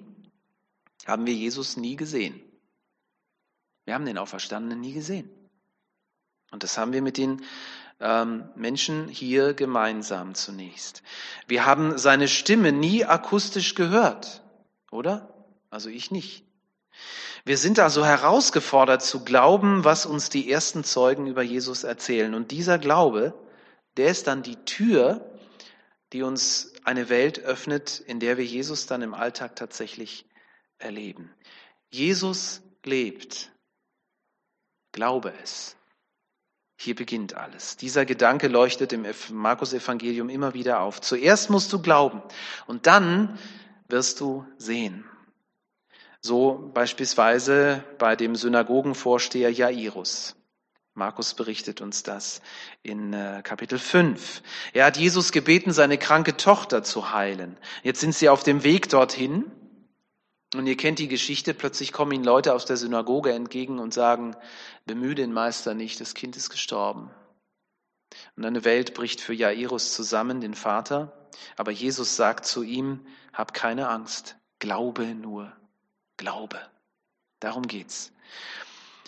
haben 1.05 1.25
wir 1.25 1.33
Jesus 1.33 1.77
nie 1.77 1.95
gesehen. 1.95 2.41
Wir 3.85 3.93
haben 3.93 4.05
den 4.05 4.17
Auferstandenen 4.17 4.79
nie 4.79 4.93
gesehen. 4.93 5.29
Und 6.51 6.63
das 6.63 6.77
haben 6.77 6.93
wir 6.93 7.01
mit 7.01 7.17
den 7.17 7.41
ähm, 7.99 8.49
Menschen 8.55 9.07
hier 9.07 9.53
gemeinsam 9.53 10.35
zunächst. 10.35 11.03
Wir 11.47 11.65
haben 11.65 11.97
seine 11.97 12.27
Stimme 12.27 12.71
nie 12.71 13.05
akustisch 13.05 13.75
gehört, 13.75 14.43
oder? 14.91 15.33
Also 15.69 15.89
ich 15.89 16.11
nicht. 16.11 16.45
Wir 17.43 17.57
sind 17.57 17.79
also 17.79 18.03
herausgefordert 18.03 19.03
zu 19.03 19.23
glauben, 19.23 19.83
was 19.83 20.05
uns 20.05 20.29
die 20.29 20.51
ersten 20.51 20.83
Zeugen 20.83 21.27
über 21.27 21.43
Jesus 21.43 21.83
erzählen. 21.83 22.33
Und 22.33 22.51
dieser 22.51 22.79
Glaube, 22.79 23.33
der 23.97 24.07
ist 24.07 24.27
dann 24.27 24.41
die 24.41 24.55
Tür, 24.65 25.29
die 26.11 26.23
uns 26.23 26.73
eine 26.83 27.09
Welt 27.09 27.39
öffnet, 27.39 27.99
in 27.99 28.19
der 28.19 28.37
wir 28.37 28.45
Jesus 28.45 28.87
dann 28.87 29.01
im 29.01 29.13
Alltag 29.13 29.55
tatsächlich 29.55 30.25
erleben. 30.79 31.33
Jesus 31.89 32.61
lebt. 32.83 33.51
Glaube 34.91 35.33
es. 35.43 35.75
Hier 36.77 36.95
beginnt 36.95 37.35
alles. 37.35 37.77
Dieser 37.77 38.05
Gedanke 38.05 38.47
leuchtet 38.47 38.91
im 38.91 39.05
Markus-Evangelium 39.31 40.29
immer 40.29 40.53
wieder 40.53 40.81
auf. 40.81 40.99
Zuerst 41.01 41.49
musst 41.49 41.71
du 41.71 41.81
glauben 41.81 42.21
und 42.67 42.85
dann 42.85 43.39
wirst 43.87 44.19
du 44.19 44.45
sehen. 44.57 45.05
So 46.21 46.71
beispielsweise 46.73 47.83
bei 47.97 48.15
dem 48.15 48.35
Synagogenvorsteher 48.35 49.51
Jairus. 49.51 50.35
Markus 50.95 51.33
berichtet 51.33 51.81
uns 51.81 52.03
das 52.03 52.41
in 52.81 53.13
äh, 53.13 53.41
Kapitel 53.43 53.77
5. 53.77 54.41
Er 54.73 54.85
hat 54.85 54.97
Jesus 54.97 55.33
gebeten, 55.33 55.73
seine 55.73 55.97
kranke 55.97 56.37
Tochter 56.37 56.83
zu 56.83 57.11
heilen. 57.11 57.57
Jetzt 57.83 57.99
sind 57.99 58.15
sie 58.15 58.29
auf 58.29 58.43
dem 58.43 58.63
Weg 58.63 58.89
dorthin. 58.89 59.51
Und 60.57 60.67
ihr 60.67 60.77
kennt 60.77 60.99
die 60.99 61.07
Geschichte, 61.07 61.53
plötzlich 61.53 61.91
kommen 61.91 62.11
ihnen 62.11 62.23
Leute 62.23 62.53
aus 62.53 62.65
der 62.65 62.77
Synagoge 62.77 63.31
entgegen 63.31 63.79
und 63.79 63.93
sagen, 63.93 64.35
bemühe 64.85 65.15
den 65.15 65.33
Meister 65.33 65.73
nicht, 65.73 65.99
das 65.99 66.13
Kind 66.13 66.37
ist 66.37 66.49
gestorben. 66.49 67.11
Und 68.35 68.45
eine 68.45 68.63
Welt 68.63 68.93
bricht 68.93 69.21
für 69.21 69.33
Jairus 69.33 69.93
zusammen, 69.93 70.41
den 70.41 70.53
Vater. 70.53 71.29
Aber 71.57 71.71
Jesus 71.71 72.15
sagt 72.15 72.45
zu 72.45 72.63
ihm, 72.63 73.05
hab 73.33 73.53
keine 73.53 73.89
Angst, 73.89 74.37
glaube 74.59 75.05
nur, 75.15 75.51
glaube. 76.17 76.59
Darum 77.39 77.67
geht's. 77.67 78.11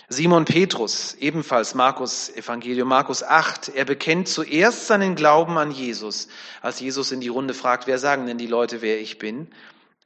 Simon 0.09 0.45
Petrus, 0.45 1.15
ebenfalls 1.15 1.75
Markus 1.75 2.29
Evangelium, 2.29 2.87
Markus 2.87 3.23
8, 3.23 3.69
er 3.69 3.83
bekennt 3.83 4.29
zuerst 4.29 4.87
seinen 4.87 5.15
Glauben 5.15 5.57
an 5.57 5.71
Jesus, 5.71 6.29
als 6.61 6.79
Jesus 6.79 7.11
in 7.11 7.19
die 7.19 7.27
Runde 7.27 7.53
fragt, 7.53 7.87
wer 7.87 7.99
sagen 7.99 8.25
denn 8.25 8.37
die 8.37 8.47
Leute, 8.47 8.81
wer 8.81 9.01
ich 9.01 9.19
bin? 9.19 9.49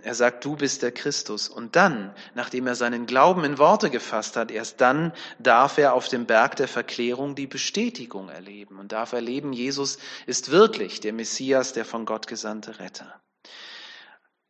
Er 0.03 0.15
sagt, 0.15 0.43
du 0.45 0.55
bist 0.55 0.81
der 0.81 0.91
Christus. 0.91 1.47
Und 1.47 1.75
dann, 1.75 2.13
nachdem 2.33 2.67
er 2.67 2.75
seinen 2.75 3.05
Glauben 3.05 3.43
in 3.43 3.57
Worte 3.57 3.89
gefasst 3.89 4.35
hat, 4.35 4.51
erst 4.51 4.81
dann 4.81 5.13
darf 5.39 5.77
er 5.77 5.93
auf 5.93 6.07
dem 6.07 6.25
Berg 6.25 6.55
der 6.55 6.67
Verklärung 6.67 7.35
die 7.35 7.47
Bestätigung 7.47 8.29
erleben 8.29 8.79
und 8.79 8.91
darf 8.91 9.13
erleben, 9.13 9.53
Jesus 9.53 9.97
ist 10.25 10.51
wirklich 10.51 10.99
der 10.99 11.13
Messias, 11.13 11.73
der 11.73 11.85
von 11.85 12.05
Gott 12.05 12.27
gesandte 12.27 12.79
Retter. 12.79 13.21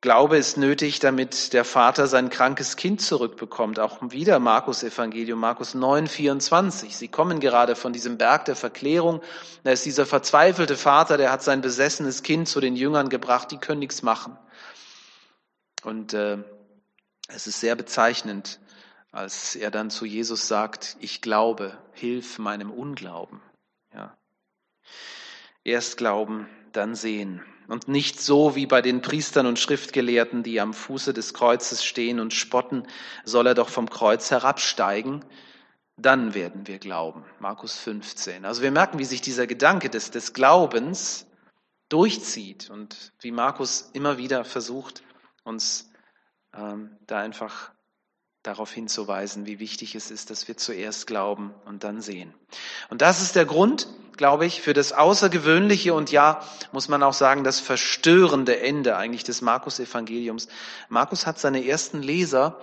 Glaube 0.04 0.38
ist 0.38 0.58
nötig, 0.58 1.00
damit 1.00 1.54
der 1.54 1.64
Vater 1.64 2.08
sein 2.08 2.32
krankes 2.32 2.76
Kind 2.76 3.02
zurückbekommt. 3.02 3.80
Auch 3.80 4.00
wieder 4.02 4.40
Markus 4.40 4.82
Evangelium, 4.82 5.40
Markus 5.40 5.76
9, 5.76 6.08
24. 6.08 6.98
Sie 6.98 7.08
kommen 7.08 7.40
gerade 7.40 7.76
von 7.76 7.94
diesem 7.94 8.18
Berg 8.18 8.46
der 8.46 8.56
Verklärung. 8.56 9.22
Da 9.64 9.70
ist 9.70 9.86
dieser 9.86 10.08
verzweifelte 10.08 10.76
Vater, 10.76 11.18
der 11.18 11.32
hat 11.32 11.44
sein 11.44 11.62
besessenes 11.62 12.24
Kind 12.24 12.48
zu 12.48 12.60
den 12.60 12.76
Jüngern 12.76 13.10
gebracht, 13.10 13.52
die 13.52 13.60
können 13.60 13.78
nichts 13.78 14.02
machen. 14.02 14.40
Und 15.84 16.14
äh, 16.14 16.38
es 17.28 17.48
ist 17.48 17.60
sehr 17.60 17.76
bezeichnend, 17.76 18.60
als 19.12 19.56
er 19.56 19.72
dann 19.72 19.90
zu 19.90 20.06
Jesus 20.06 20.48
sagt, 20.48 20.98
ich 21.00 21.22
glaube, 21.22 21.78
hilf 21.94 22.40
meinem 22.40 22.72
Unglauben. 22.72 23.42
Ja. 23.94 24.18
Erst 25.64 25.98
glauben, 25.98 26.48
dann 26.72 26.96
sehen 26.96 27.44
und 27.72 27.88
nicht 27.88 28.20
so 28.20 28.56
wie 28.56 28.66
bei 28.66 28.82
den 28.82 29.02
Priestern 29.02 29.46
und 29.46 29.58
Schriftgelehrten, 29.58 30.44
die 30.44 30.60
am 30.60 30.74
Fuße 30.74 31.14
des 31.14 31.34
Kreuzes 31.34 31.86
stehen 31.86 32.20
und 32.20 32.34
spotten, 32.34 32.86
soll 33.24 33.48
er 33.48 33.54
doch 33.54 33.70
vom 33.70 33.90
Kreuz 33.90 34.30
herabsteigen, 34.30 35.24
dann 35.96 36.34
werden 36.34 36.68
wir 36.68 36.80
glauben. 36.80 37.24
Markus 37.40 37.78
15. 37.80 38.44
Also 38.44 38.62
wir 38.62 38.72
merken, 38.72 39.00
wie 39.00 39.06
sich 39.06 39.22
dieser 39.22 39.48
Gedanke 39.48 39.90
des, 39.90 40.12
des 40.12 40.34
Glaubens 40.34 41.28
durchzieht 41.88 42.70
und 42.70 43.14
wie 43.22 43.32
Markus 43.32 43.90
immer 43.94 44.18
wieder 44.18 44.44
versucht, 44.44 45.02
uns 45.44 45.90
ähm, 46.54 46.98
da 47.08 47.20
einfach 47.20 47.72
darauf 48.44 48.72
hinzuweisen, 48.72 49.46
wie 49.46 49.60
wichtig 49.60 49.94
es 49.96 50.10
ist, 50.10 50.32
dass 50.32 50.48
wir 50.48 50.58
zuerst 50.58 51.06
glauben 51.06 51.54
und 51.66 51.84
dann 51.84 52.02
sehen. 52.02 52.34
Und 52.90 53.02
das 53.02 53.22
ist 53.22 53.36
der 53.36 53.46
Grund, 53.46 53.88
glaube 54.18 54.46
ich, 54.46 54.62
für 54.62 54.74
das 54.74 54.94
außergewöhnliche 54.94 55.94
und 55.94 56.12
ja, 56.12 56.44
muss 56.72 56.88
man 56.88 57.04
auch 57.04 57.14
sagen, 57.14 57.44
das 57.44 57.60
verstörende 57.60 58.60
Ende 58.60 58.98
eigentlich 58.98 59.24
des 59.24 59.42
Markus-Evangeliums. 59.42 60.48
Markus 60.90 61.28
hat 61.28 61.40
seine 61.40 61.66
ersten 61.66 62.02
Leser, 62.02 62.60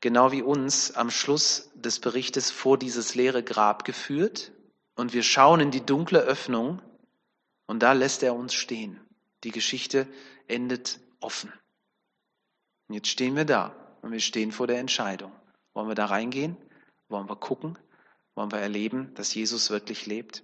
genau 0.00 0.32
wie 0.32 0.42
uns, 0.42 0.92
am 0.92 1.10
Schluss 1.10 1.70
des 1.74 2.00
Berichtes 2.00 2.50
vor 2.50 2.76
dieses 2.76 3.14
leere 3.14 3.44
Grab 3.44 3.84
geführt 3.84 4.52
und 4.96 5.12
wir 5.12 5.22
schauen 5.22 5.60
in 5.60 5.70
die 5.70 5.84
dunkle 5.84 6.20
Öffnung 6.20 6.82
und 7.66 7.82
da 7.82 7.92
lässt 7.92 8.24
er 8.24 8.34
uns 8.34 8.52
stehen. 8.52 9.00
Die 9.44 9.52
Geschichte 9.52 10.08
endet 10.48 10.98
offen. 11.20 11.52
Und 12.90 12.94
jetzt 12.94 13.08
stehen 13.08 13.36
wir 13.36 13.44
da 13.44 13.72
und 14.02 14.10
wir 14.10 14.18
stehen 14.18 14.50
vor 14.50 14.66
der 14.66 14.80
Entscheidung. 14.80 15.30
Wollen 15.74 15.86
wir 15.86 15.94
da 15.94 16.06
reingehen? 16.06 16.56
Wollen 17.08 17.30
wir 17.30 17.36
gucken? 17.36 17.78
Wollen 18.34 18.50
wir 18.50 18.58
erleben, 18.58 19.14
dass 19.14 19.32
Jesus 19.32 19.70
wirklich 19.70 20.06
lebt? 20.06 20.42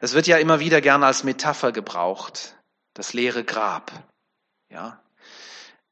Es 0.00 0.12
wird 0.12 0.26
ja 0.26 0.38
immer 0.38 0.58
wieder 0.58 0.80
gern 0.80 1.04
als 1.04 1.22
Metapher 1.22 1.70
gebraucht, 1.70 2.56
das 2.92 3.12
leere 3.12 3.44
Grab. 3.44 3.92
Ja. 4.68 5.00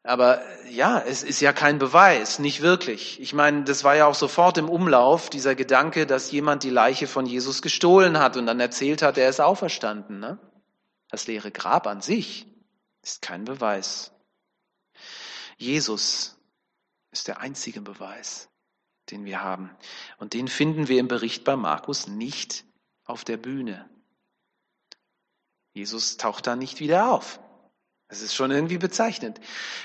Aber 0.03 0.43
ja, 0.69 0.99
es 0.99 1.23
ist 1.23 1.41
ja 1.41 1.53
kein 1.53 1.79
Beweis, 1.79 2.41
nicht 2.41 2.61
wirklich. 2.61 3.21
Ich 3.21 3.33
meine, 3.33 3.63
das 3.63 3.85
war 3.85 3.95
ja 3.95 4.07
auch 4.07 4.17
sofort 4.17 4.59
im 4.59 4.69
Umlauf, 4.69 5.31
dieser 5.31 5.55
Gedanke, 5.55 6.09
dass 6.09 6.33
jemand 6.33 6.65
die 6.65 6.71
Leiche 6.71 7.07
von 7.07 7.25
Jesus 7.25 7.63
gestohlen 7.63 8.19
hat 8.19 8.37
und 8.37 8.47
dann 8.47 8.59
erzählt 8.59 9.01
hat, 9.01 9.17
er 9.17 9.29
ist 9.29 9.41
auferstanden. 9.41 10.19
Ne? 10.19 10.39
Das 11.09 11.29
leere 11.29 11.53
Grab 11.53 11.87
an 11.87 12.01
sich 12.01 12.49
ist 13.01 13.23
kein 13.23 13.45
Beweis. 13.45 14.11
Jesus 15.59 16.39
ist 17.11 17.29
der 17.29 17.41
einzige 17.41 17.81
Beweis, 17.81 18.49
den 19.11 19.25
wir 19.25 19.43
haben. 19.43 19.71
Und 20.19 20.33
den 20.33 20.49
finden 20.49 20.89
wir 20.89 21.01
im 21.01 21.09
Bericht 21.09 21.45
bei 21.45 21.57
Markus 21.57 22.07
nicht 22.07 22.65
auf 23.05 23.25
der 23.25 23.37
Bühne. 23.37 23.89
Jesus 25.75 26.17
taucht 26.17 26.47
da 26.47 26.57
nicht 26.57 26.81
wieder 26.81 27.11
auf. 27.11 27.41
Das 28.09 28.23
ist 28.23 28.35
schon 28.35 28.51
irgendwie 28.51 28.79
bezeichnend. 28.79 29.39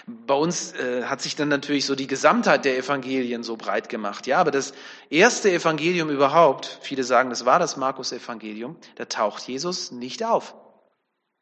Bei 0.08 0.34
uns 0.34 0.72
äh, 0.74 1.04
hat 1.04 1.22
sich 1.22 1.36
dann 1.36 1.50
natürlich 1.50 1.86
so 1.86 1.94
die 1.94 2.08
Gesamtheit 2.08 2.64
der 2.64 2.78
Evangelien 2.78 3.44
so 3.44 3.58
breit 3.58 3.90
gemacht. 3.90 4.28
Ja, 4.28 4.40
aber 4.40 4.52
das 4.52 4.74
erste 5.10 5.52
Evangelium 5.52 6.10
überhaupt, 6.10 6.80
viele 6.82 7.04
sagen, 7.04 7.30
das 7.30 7.46
war 7.46 7.60
das 7.60 7.76
Markus-Evangelium, 7.76 8.78
da 8.96 9.06
taucht 9.06 9.44
Jesus 9.44 9.92
nicht 9.92 10.24
auf. 10.24 10.56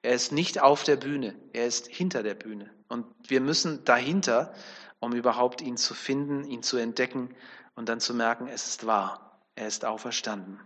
Er 0.01 0.13
ist 0.13 0.31
nicht 0.31 0.61
auf 0.61 0.83
der 0.83 0.95
Bühne, 0.95 1.35
er 1.53 1.67
ist 1.67 1.87
hinter 1.87 2.23
der 2.23 2.33
Bühne. 2.33 2.69
Und 2.87 3.05
wir 3.27 3.41
müssen 3.41 3.85
dahinter 3.85 4.53
um 5.01 5.13
überhaupt 5.13 5.61
ihn 5.61 5.75
zu 5.75 5.93
finden, 5.93 6.45
ihn 6.45 6.63
zu 6.63 6.77
entdecken 6.77 7.35
und 7.75 7.89
dann 7.89 7.99
zu 7.99 8.13
merken, 8.13 8.47
es 8.47 8.67
ist 8.67 8.85
wahr, 8.85 9.41
er 9.55 9.67
ist 9.67 9.83
auferstanden. 9.83 10.61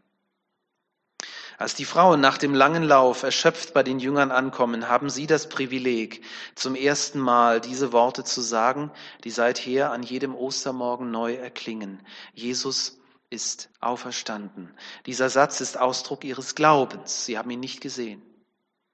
Als 1.58 1.74
die 1.74 1.86
Frauen 1.86 2.19
nach 2.19 2.38
dem 2.38 2.54
langen 2.54 2.84
Lauf 2.84 3.24
erschöpft 3.24 3.74
bei 3.74 3.82
den 3.82 4.00
Jüngern 4.00 4.32
ankommen, 4.32 4.89
haben 4.89 5.10
sie 5.10 5.26
das 5.26 5.48
Privileg, 5.48 6.21
zum 6.54 6.76
ersten 6.76 7.17
Mal 7.17 7.62
diese 7.62 7.93
Worte 7.93 8.26
zu 8.26 8.41
sagen, 8.41 8.91
die 9.24 9.32
seither 9.32 9.91
an 9.91 10.04
jedem 10.04 10.36
Ostermorgen 10.36 11.12
neu 11.12 11.36
erklingen. 11.36 12.06
Jesus 12.34 13.00
ist 13.30 13.69
auferstanden. 13.80 14.69
Dieser 15.06 15.30
Satz 15.30 15.62
ist 15.62 15.80
Ausdruck 15.80 16.26
ihres 16.26 16.56
Glaubens. 16.56 17.26
Sie 17.26 17.38
haben 17.38 17.50
ihn 17.50 17.62
nicht 17.62 17.80
gesehen. 17.80 18.21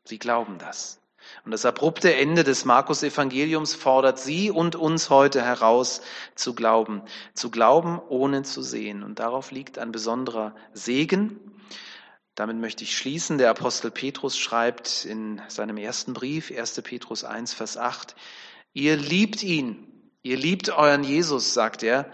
Sie 0.04 0.20
glauben 0.20 0.58
das. 0.58 1.00
Und 1.46 1.52
das 1.52 1.66
abrupte 1.66 2.14
Ende 2.16 2.44
des 2.44 2.66
Markus-Evangeliums 2.66 3.76
fordert 3.76 4.20
Sie 4.20 4.52
und 4.52 4.76
uns 4.76 5.10
heute 5.10 5.42
heraus 5.42 6.02
zu 6.36 6.56
glauben. 6.56 7.04
Zu 7.34 7.52
glauben, 7.52 8.00
ohne 8.10 8.44
zu 8.44 8.62
sehen. 8.62 9.04
Und 9.04 9.20
darauf 9.20 9.52
liegt 9.52 9.78
ein 9.78 9.92
besonderer 9.92 10.56
Segen. 10.74 11.40
Damit 12.36 12.58
möchte 12.58 12.84
ich 12.84 12.98
schließen. 12.98 13.38
Der 13.38 13.50
Apostel 13.50 13.92
Petrus 13.92 14.38
schreibt 14.38 15.06
in 15.06 15.42
seinem 15.48 15.78
ersten 15.78 16.14
Brief, 16.14 16.52
1. 16.52 16.82
Petrus 16.82 17.24
1, 17.24 17.54
Vers 17.54 17.78
8, 17.78 18.16
Ihr 18.74 18.96
liebt 18.96 19.44
ihn, 19.44 19.86
ihr 20.24 20.38
liebt 20.38 20.70
euren 20.70 21.04
Jesus, 21.04 21.54
sagt 21.54 21.84
er, 21.84 22.10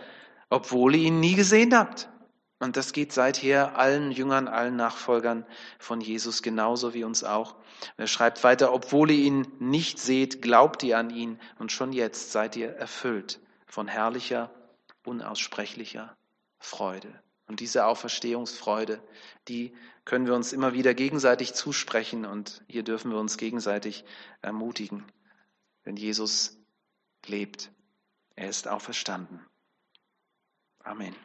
obwohl 0.50 0.95
ihr 0.95 1.08
ihn 1.08 1.19
nie 1.19 1.36
gesehen 1.36 1.78
habt. 1.78 2.10
Und 2.59 2.75
das 2.75 2.91
geht 2.91 3.13
seither 3.13 3.77
allen 3.77 4.11
Jüngern, 4.11 4.47
allen 4.47 4.75
Nachfolgern 4.75 5.45
von 5.77 6.01
Jesus 6.01 6.41
genauso 6.41 6.93
wie 6.93 7.03
uns 7.03 7.23
auch. 7.23 7.55
er 7.97 8.07
schreibt 8.07 8.43
weiter, 8.43 8.73
obwohl 8.73 9.11
ihr 9.11 9.23
ihn 9.25 9.47
nicht 9.59 9.99
seht, 9.99 10.41
glaubt 10.41 10.81
ihr 10.81 10.97
an 10.97 11.11
ihn 11.11 11.39
und 11.59 11.71
schon 11.71 11.93
jetzt 11.93 12.31
seid 12.31 12.55
ihr 12.55 12.69
erfüllt 12.69 13.39
von 13.67 13.87
herrlicher, 13.87 14.49
unaussprechlicher 15.05 16.17
Freude. 16.57 17.13
Und 17.47 17.59
diese 17.59 17.85
Auferstehungsfreude, 17.85 19.01
die 19.47 19.73
können 20.03 20.25
wir 20.25 20.33
uns 20.33 20.51
immer 20.51 20.73
wieder 20.73 20.93
gegenseitig 20.93 21.53
zusprechen 21.53 22.25
und 22.25 22.63
hier 22.67 22.83
dürfen 22.83 23.11
wir 23.11 23.19
uns 23.19 23.37
gegenseitig 23.37 24.03
ermutigen. 24.41 25.05
Denn 25.85 25.95
Jesus 25.95 26.57
lebt. 27.25 27.71
Er 28.35 28.49
ist 28.49 28.67
auferstanden. 28.67 29.45
Amen. 30.83 31.15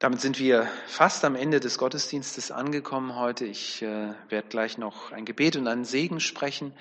Damit 0.00 0.22
sind 0.22 0.38
wir 0.38 0.66
fast 0.86 1.26
am 1.26 1.36
Ende 1.36 1.60
des 1.60 1.76
Gottesdienstes 1.76 2.50
angekommen 2.50 3.16
heute. 3.16 3.44
Ich 3.44 3.82
äh, 3.82 4.14
werde 4.30 4.48
gleich 4.48 4.78
noch 4.78 5.12
ein 5.12 5.26
Gebet 5.26 5.56
und 5.56 5.68
einen 5.68 5.84
Segen 5.84 6.20
sprechen. 6.20 6.72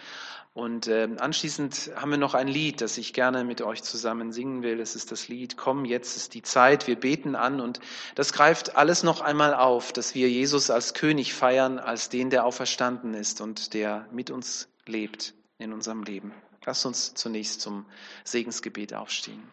Und 0.53 0.87
äh, 0.87 1.09
anschließend 1.19 1.91
haben 1.97 2.11
wir 2.11 2.17
noch 2.17 2.33
ein 2.33 2.47
Lied, 2.47 2.79
das 2.79 2.97
ich 2.97 3.11
gerne 3.11 3.43
mit 3.43 3.61
euch 3.61 3.83
zusammen 3.83 4.31
singen 4.31 4.63
will. 4.63 4.77
Das 4.77 4.95
ist 4.95 5.11
das 5.11 5.27
Lied 5.27 5.57
Komm, 5.57 5.83
jetzt 5.83 6.15
ist 6.15 6.33
die 6.33 6.43
Zeit. 6.43 6.87
Wir 6.87 6.95
beten 6.95 7.35
an 7.35 7.59
und 7.59 7.81
das 8.15 8.31
greift 8.31 8.77
alles 8.77 9.03
noch 9.03 9.19
einmal 9.19 9.53
auf, 9.53 9.91
dass 9.91 10.15
wir 10.15 10.29
Jesus 10.29 10.69
als 10.69 10.93
König 10.93 11.33
feiern, 11.33 11.77
als 11.77 12.07
den, 12.07 12.29
der 12.29 12.45
auferstanden 12.45 13.13
ist 13.15 13.41
und 13.41 13.73
der 13.73 14.07
mit 14.13 14.31
uns 14.31 14.69
lebt 14.85 15.33
in 15.57 15.73
unserem 15.73 16.03
Leben. 16.03 16.33
Lasst 16.65 16.85
uns 16.85 17.15
zunächst 17.15 17.59
zum 17.59 17.85
Segensgebet 18.23 18.93
aufstehen. 18.93 19.43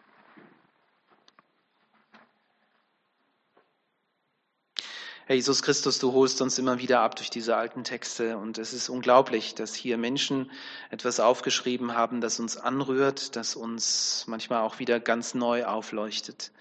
Herr 5.27 5.35
Jesus 5.35 5.61
Christus, 5.61 5.99
du 5.99 6.13
holst 6.13 6.41
uns 6.41 6.57
immer 6.57 6.79
wieder 6.79 7.01
ab 7.01 7.17
durch 7.17 7.29
diese 7.29 7.57
alten 7.57 7.83
Texte 7.83 8.37
und 8.37 8.57
es 8.57 8.71
ist 8.71 8.87
unglaublich, 8.87 9.55
dass 9.55 9.75
hier 9.75 9.97
Menschen 9.97 10.49
etwas 10.89 11.19
aufgeschrieben 11.19 11.95
haben, 11.95 12.21
das 12.21 12.39
uns 12.39 12.55
anrührt, 12.55 13.35
das 13.35 13.57
uns 13.57 14.23
manchmal 14.27 14.61
auch 14.61 14.79
wieder 14.79 15.01
ganz 15.01 15.33
neu 15.33 15.65
aufleuchtet. 15.65 16.53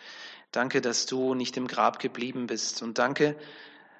Danke, 0.50 0.80
dass 0.80 1.06
du 1.06 1.34
nicht 1.34 1.56
im 1.56 1.68
Grab 1.68 2.00
geblieben 2.00 2.48
bist 2.48 2.82
und 2.82 2.98
danke 2.98 3.36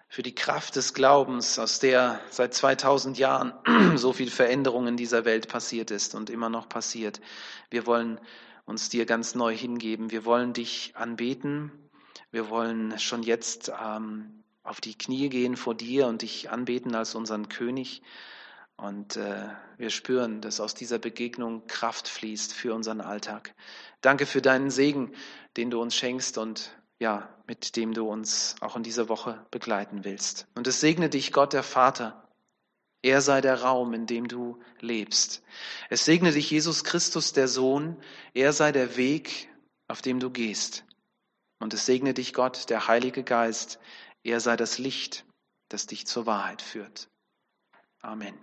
für 0.09 0.25
die 0.25 0.35
Kraft 0.35 0.75
des 0.75 0.95
Glaubens, 0.95 1.61
aus 1.61 1.79
der 1.79 2.19
seit 2.31 2.53
2000 2.53 3.19
Jahren 3.19 3.53
so 3.97 4.13
viel 4.13 4.33
Veränderung 4.33 4.89
in 4.89 4.97
dieser 4.97 5.25
Welt 5.25 5.47
passiert 5.47 5.93
ist 5.93 6.17
und 6.17 6.29
immer 6.29 6.49
noch 6.49 6.69
passiert. 6.69 7.21
Wir 7.71 7.87
wollen 7.87 8.21
uns 8.65 8.89
dir 8.89 9.07
ganz 9.07 9.37
neu 9.37 9.57
hingeben. 9.57 10.11
Wir 10.11 10.25
wollen 10.25 10.55
dich 10.55 10.93
anbeten. 10.97 11.71
Wir 12.33 12.51
wollen 12.51 12.99
schon 12.99 13.23
jetzt 13.23 13.71
ähm, 13.81 14.43
auf 14.67 14.81
die 14.81 14.97
Knie 14.97 15.29
gehen 15.29 15.57
vor 15.57 15.75
dir 15.75 16.07
und 16.07 16.23
dich 16.23 16.51
anbeten 16.51 16.95
als 16.95 17.15
unseren 17.15 17.49
König. 17.49 18.03
Und 18.77 19.17
äh, 19.17 19.49
wir 19.79 19.91
spüren, 19.91 20.41
dass 20.41 20.61
aus 20.61 20.75
dieser 20.75 20.99
Begegnung 20.99 21.67
Kraft 21.67 22.09
fließt 22.09 22.53
für 22.53 22.75
unseren 22.75 23.01
Alltag. 23.01 23.55
Danke 24.03 24.27
für 24.27 24.43
deinen 24.43 24.71
Segen, 24.71 25.13
den 25.57 25.71
du 25.71 25.81
uns 25.81 25.95
schenkst 25.95 26.37
und 26.37 26.77
ja, 26.99 27.29
mit 27.47 27.77
dem 27.77 27.95
du 27.95 28.09
uns 28.09 28.57
auch 28.61 28.77
in 28.77 28.83
dieser 28.83 29.09
Woche 29.09 29.45
begleiten 29.51 30.05
willst. 30.05 30.47
Und 30.55 30.67
es 30.67 30.81
segne 30.81 31.09
dich 31.09 31.33
Gott, 31.33 31.53
der 31.53 31.63
Vater. 31.63 32.23
Er 33.03 33.21
sei 33.21 33.41
der 33.41 33.63
Raum, 33.63 33.95
in 33.95 34.07
dem 34.07 34.29
du 34.29 34.59
lebst. 34.81 35.43
Es 35.91 36.05
segne 36.05 36.33
dich 36.33 36.51
Jesus 36.51 36.85
Christus, 36.85 37.33
der 37.33 37.49
Sohn. 37.49 37.97
Er 38.35 38.53
sei 38.53 38.73
der 38.73 38.97
Weg, 38.97 39.49
auf 39.89 40.03
dem 40.03 40.21
du 40.21 40.31
gehst. 40.31 40.85
Und 41.59 41.73
es 41.73 41.87
segne 41.87 42.15
dich 42.15 42.35
Gott, 42.35 42.69
der 42.69 42.89
Heilige 42.89 43.23
Geist, 43.23 43.79
er 44.27 44.41
sei 44.41 44.57
das 44.57 44.79
Licht, 44.79 45.25
das 45.69 45.87
dich 45.87 46.07
zur 46.07 46.27
Wahrheit 46.27 46.63
führt. 46.63 47.09
Amen. 48.01 48.35